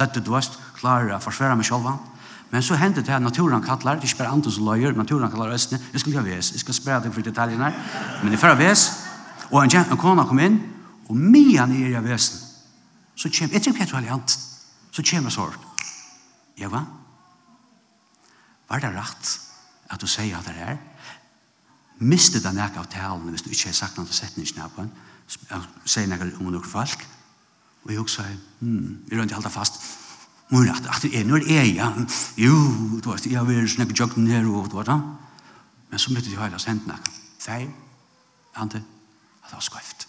lette 0.00 0.22
du 0.24 0.30
vest, 0.32 0.56
klarer 0.78 1.12
å 1.16 1.20
forsvare 1.20 1.56
meg 1.60 1.68
selv. 1.68 1.90
Men 2.50 2.64
så 2.64 2.78
hendte 2.80 3.04
det 3.04 3.12
her, 3.12 3.20
naturen 3.22 3.62
kallar, 3.62 4.00
det 4.00 4.08
er 4.08 4.12
ikke 4.12 4.22
bare 4.22 4.36
andre 4.36 4.52
som 4.52 4.68
løyer, 4.68 4.96
naturen 4.96 5.30
kallar 5.30 5.52
østene, 5.54 5.80
jeg 5.92 6.02
skulle 6.02 6.16
ikke 6.18 6.30
ves, 6.32 6.52
jeg 6.56 6.64
skal 6.64 6.76
spørre 6.76 7.04
deg 7.04 7.14
for 7.14 7.26
detaljene 7.26 7.68
her, 7.68 7.98
men 8.24 8.34
jeg 8.34 8.42
fører 8.42 8.58
ves, 8.58 8.86
og 9.50 9.60
en, 9.62 9.76
en 9.84 10.00
kona 10.00 10.24
kom 10.26 10.40
inn, 10.42 10.56
og 11.08 11.20
mye 11.20 11.60
han 11.60 11.76
er 11.76 11.94
i 11.94 12.02
vesen, 12.04 12.40
så 13.14 13.30
kommer, 13.30 13.54
jeg 13.54 13.62
tror 13.62 13.76
ikke 13.76 13.84
jeg 13.84 13.92
tror 13.92 14.00
alliant, 14.00 14.38
så 14.90 15.04
kommer 15.04 15.30
jeg 15.30 15.36
sårt. 15.36 15.68
Jeg 16.58 16.72
var, 16.72 16.88
Var 18.70 18.82
det 18.82 18.92
rett 18.94 19.30
at 19.90 20.00
du 20.00 20.06
sier 20.06 20.38
at 20.38 20.46
det 20.46 20.56
er? 20.62 20.76
Miste 22.00 22.40
det 22.40 22.52
nek 22.54 22.78
av 22.80 22.88
talen 22.88 23.32
hvis 23.32 23.42
du 23.44 23.50
ikke 23.50 23.72
har 23.72 23.76
sagt 23.76 23.98
noe 23.98 24.14
setningene 24.14 24.68
på 24.72 24.84
den. 24.84 24.92
Sier 25.84 26.08
nek 26.08 26.22
om 26.38 26.52
noen 26.52 26.66
folk. 26.66 27.02
Og 27.84 27.90
jeg 27.92 28.00
også 28.00 28.22
sier, 28.22 28.38
hmm, 28.60 29.02
vi 29.08 29.18
rønner 29.18 29.36
halda 29.36 29.50
fast. 29.52 29.80
Må 30.50 30.64
rett, 30.66 30.86
at 30.90 31.02
det 31.02 31.12
er, 31.14 31.26
nå 31.26 31.38
er 31.40 31.66
ja. 31.70 31.90
Jo, 32.38 32.54
du 32.98 33.10
vet, 33.10 33.26
jeg 33.30 33.46
vil 33.46 33.68
snakke 33.70 33.94
jøkken 33.96 34.26
her 34.30 34.46
og 34.50 34.70
du 34.70 34.78
vet 34.78 34.90
da. 34.90 34.98
Men 35.90 36.02
så 36.02 36.12
møtte 36.14 36.30
de 36.30 36.38
høyla 36.38 36.58
sendt 36.58 36.90
Fei, 37.40 37.64
ante, 38.54 38.82
at 39.40 39.48
det 39.48 39.56
var 39.56 39.64
skrift. 39.64 40.08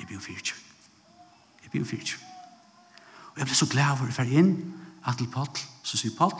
Jeg 0.00 0.08
blir 0.08 0.18
fyrt. 0.18 0.54
Jeg 1.62 1.70
blir 1.70 1.84
fyrt. 1.86 2.16
Og 3.32 3.38
jeg 3.38 3.46
ble 3.46 3.54
så 3.54 3.68
glad 3.70 4.00
for 4.00 4.10
å 4.10 4.16
være 4.16 4.40
inn, 4.40 4.50
at 5.06 5.20
til 5.20 5.30
Paul, 5.30 5.48
så 5.86 6.00
sier 6.00 6.16
Paul, 6.18 6.34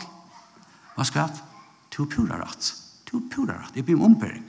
Hva 0.95 1.05
skal 1.07 1.27
jeg? 1.27 1.41
Du 1.93 2.03
er 2.03 2.11
pura 2.15 2.39
rett. 2.41 2.73
Du 3.09 3.17
er 3.17 3.29
pura 3.31 3.57
rett. 3.61 3.75
Jeg 3.75 3.85
blir 3.85 4.01
ombering. 4.01 4.45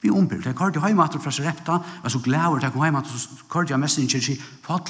Vi 0.00 0.08
er 0.08 0.16
ombering. 0.16 0.44
Jeg 0.44 0.56
kort 0.56 0.76
i 0.76 0.84
heimater 0.84 1.20
fra 1.20 1.30
Sarepta, 1.30 1.72
Jeg 1.72 2.02
var 2.02 2.10
så 2.10 2.18
glæver 2.18 2.60
jeg 2.62 2.72
kom 2.72 2.82
heimater, 2.82 3.10
så 3.10 3.28
kort 3.48 3.70
jeg 3.70 3.80
mest 3.80 3.98
ikke 3.98 4.20
sier, 4.20 4.42
Paul, 4.62 4.80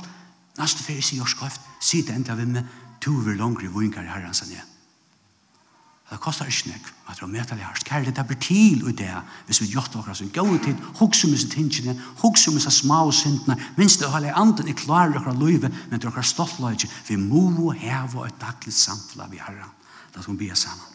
neste 0.58 0.82
ferie 0.82 1.02
sier 1.02 1.20
jeg 1.20 1.28
skrift. 1.28 1.60
sier 1.80 2.02
det 2.06 2.14
enda 2.14 2.34
vi 2.34 2.44
med 2.44 2.64
to 3.00 3.10
over 3.10 3.34
langere 3.34 3.72
vinkar 3.74 4.02
i 4.02 4.12
herren 4.12 4.34
sin 4.34 4.52
igjen. 4.52 4.66
Det 6.10 6.18
kostar 6.18 6.48
ikke 6.50 6.72
nek, 6.72 6.86
at 7.06 7.16
det 7.16 7.22
er 7.22 7.26
medelig 7.30 7.64
hardt. 7.64 7.84
Kjærlighet, 7.86 8.16
det 8.16 8.26
blir 8.26 8.38
til 8.42 8.88
i 8.88 8.92
det, 8.98 9.10
hvis 9.46 9.60
vi 9.62 9.66
gjør 9.70 9.86
det 9.94 10.16
som 10.16 10.30
går 10.34 10.56
tid, 10.64 10.80
hokse 10.98 11.26
om 11.26 11.32
disse 11.32 11.48
tingene, 11.48 11.94
hokse 12.18 12.50
om 12.50 12.56
disse 12.58 12.70
små 12.70 13.12
syndene, 13.12 13.56
minst 13.76 14.00
det 14.00 14.10
holde 14.10 14.32
anden 14.34 14.68
er 14.68 14.74
klar 14.74 15.12
dere 15.14 15.34
løyve, 15.38 15.70
men 15.90 16.00
dere 16.00 16.22
stolt 16.22 16.58
løyve, 16.58 16.90
vi 17.08 17.16
må 17.16 17.70
heve 17.70 18.26
et 18.26 18.40
daglig 18.40 18.74
samfunn 18.74 19.22
av 19.22 19.38
herren. 19.38 19.70
Da 20.14 20.22
skal 20.22 20.38
vi 20.38 20.48
be 20.48 20.56
sammen. 20.56 20.86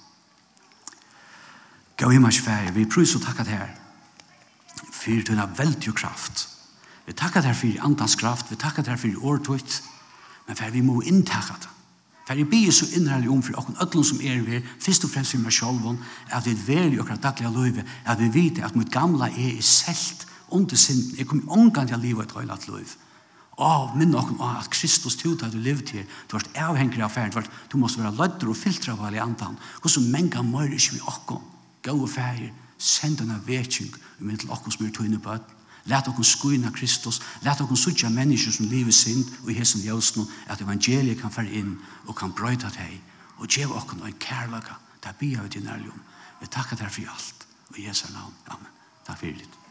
Gå 1.97 2.11
i 2.11 2.19
mars 2.19 2.39
færg, 2.39 2.75
vi 2.75 2.85
prøys 2.85 3.15
og 3.15 3.21
takket 3.21 3.47
her. 3.47 3.69
Fyr 4.91 5.23
du 5.23 5.35
har 5.35 5.53
veldig 5.57 5.93
kraft. 5.95 6.49
Vi 7.05 7.13
takket 7.13 7.45
her 7.45 7.53
for 7.53 7.85
andans 7.85 8.15
kraft, 8.15 8.51
vi 8.51 8.55
takket 8.55 8.87
her 8.87 8.97
for 8.97 9.23
årtøyt, 9.23 9.83
men 10.47 10.57
færg 10.57 10.73
vi 10.73 10.81
må 10.81 11.01
inntakket 11.01 11.61
det. 11.61 11.71
Fær 12.25 12.39
jeg 12.41 12.49
bygge 12.49 12.71
så 12.73 12.85
innherlig 12.97 13.29
om 13.29 13.41
for 13.45 13.59
åkken 13.61 13.77
ødlom 13.81 14.03
som 14.03 14.21
er 14.21 14.41
her, 14.49 14.61
først 14.81 15.03
og 15.05 15.11
fremst 15.13 15.35
for 15.35 15.43
meg 15.45 15.53
sjolvån, 15.53 15.99
at 16.33 16.45
vi 16.45 16.55
vel 16.67 16.95
i 16.95 16.99
åkker 16.99 17.19
daglige 17.21 17.51
løyve, 17.53 17.83
at 18.05 18.19
vi 18.19 18.29
vet 18.33 18.63
at 18.65 18.75
mitt 18.75 18.89
gamla 18.91 19.29
er 19.29 19.51
i 19.59 19.61
selt 19.61 20.25
under 20.49 20.75
synden. 20.75 21.17
Jeg 21.17 21.27
kommer 21.27 21.53
omgang 21.53 21.87
til 21.87 21.99
å 21.99 22.01
leve 22.01 22.25
et 22.25 22.35
røylat 22.35 22.65
løyve 22.67 23.04
av 23.57 23.95
minn 23.95 24.15
okken 24.15 24.39
av 24.43 24.61
at 24.63 24.71
Kristus 24.73 25.15
tog 25.19 25.43
at 25.43 25.53
du 25.53 25.59
levde 25.63 25.99
her, 25.99 26.05
du 26.27 26.35
vart 26.35 26.59
avhengig 26.59 27.01
av 27.01 27.13
ferden, 27.13 27.31
du, 27.31 27.39
vart, 27.39 27.51
du 27.71 27.77
måste 27.79 28.01
være 28.03 28.15
lødder 28.17 28.51
og 28.51 28.59
filtre 28.59 28.93
av 28.93 29.05
alle 29.07 29.23
andan, 29.23 29.57
hvordan 29.81 30.09
menga 30.11 30.43
mør 30.43 30.75
ikke 30.75 30.97
vi 30.97 31.03
åkken, 31.07 31.43
gå 31.85 31.95
og 31.95 32.09
færer, 32.11 32.51
send 32.77 33.21
denne 33.21 33.39
vetsing, 33.47 33.93
i 34.19 34.27
min 34.27 34.39
til 34.39 34.51
åkken 34.51 34.75
som 34.75 34.85
er 34.85 34.95
tøyne 34.95 35.21
på 35.21 35.37
øden, 35.37 35.55
Læt 35.85 36.07
okkur 36.07 36.23
skuina 36.23 36.71
Kristus, 36.73 37.21
læt 37.45 37.61
okkur 37.61 37.77
sutja 37.77 38.09
mennesker 38.09 38.51
som 38.51 38.65
lever 38.65 38.91
sind 38.91 39.29
og 39.43 39.51
i 39.51 39.53
hesen 39.53 39.81
at 40.49 40.61
evangeliet 40.61 41.21
kan 41.21 41.31
fara 41.31 41.45
inn 41.45 41.77
og 42.07 42.15
kan 42.15 42.33
brøyta 42.33 42.69
deg, 42.73 43.01
og 43.37 43.47
geva 43.47 43.77
okkur 43.77 44.05
ein 44.05 44.17
kærlaga, 44.19 44.79
ta 45.01 45.13
bia 45.19 45.41
vi 45.43 45.49
til 45.49 45.63
nærljum. 45.63 46.01
Vi 46.41 46.47
takkar 46.47 46.77
deg 46.77 46.91
for 46.91 47.13
alt, 47.13 47.47
og 47.69 47.77
i 47.77 47.87
Jesu 47.87 48.07
navn. 48.13 48.33
Amen. 48.47 48.71
Takk 49.05 49.19
fyrir. 49.19 49.37
Litt. 49.37 49.64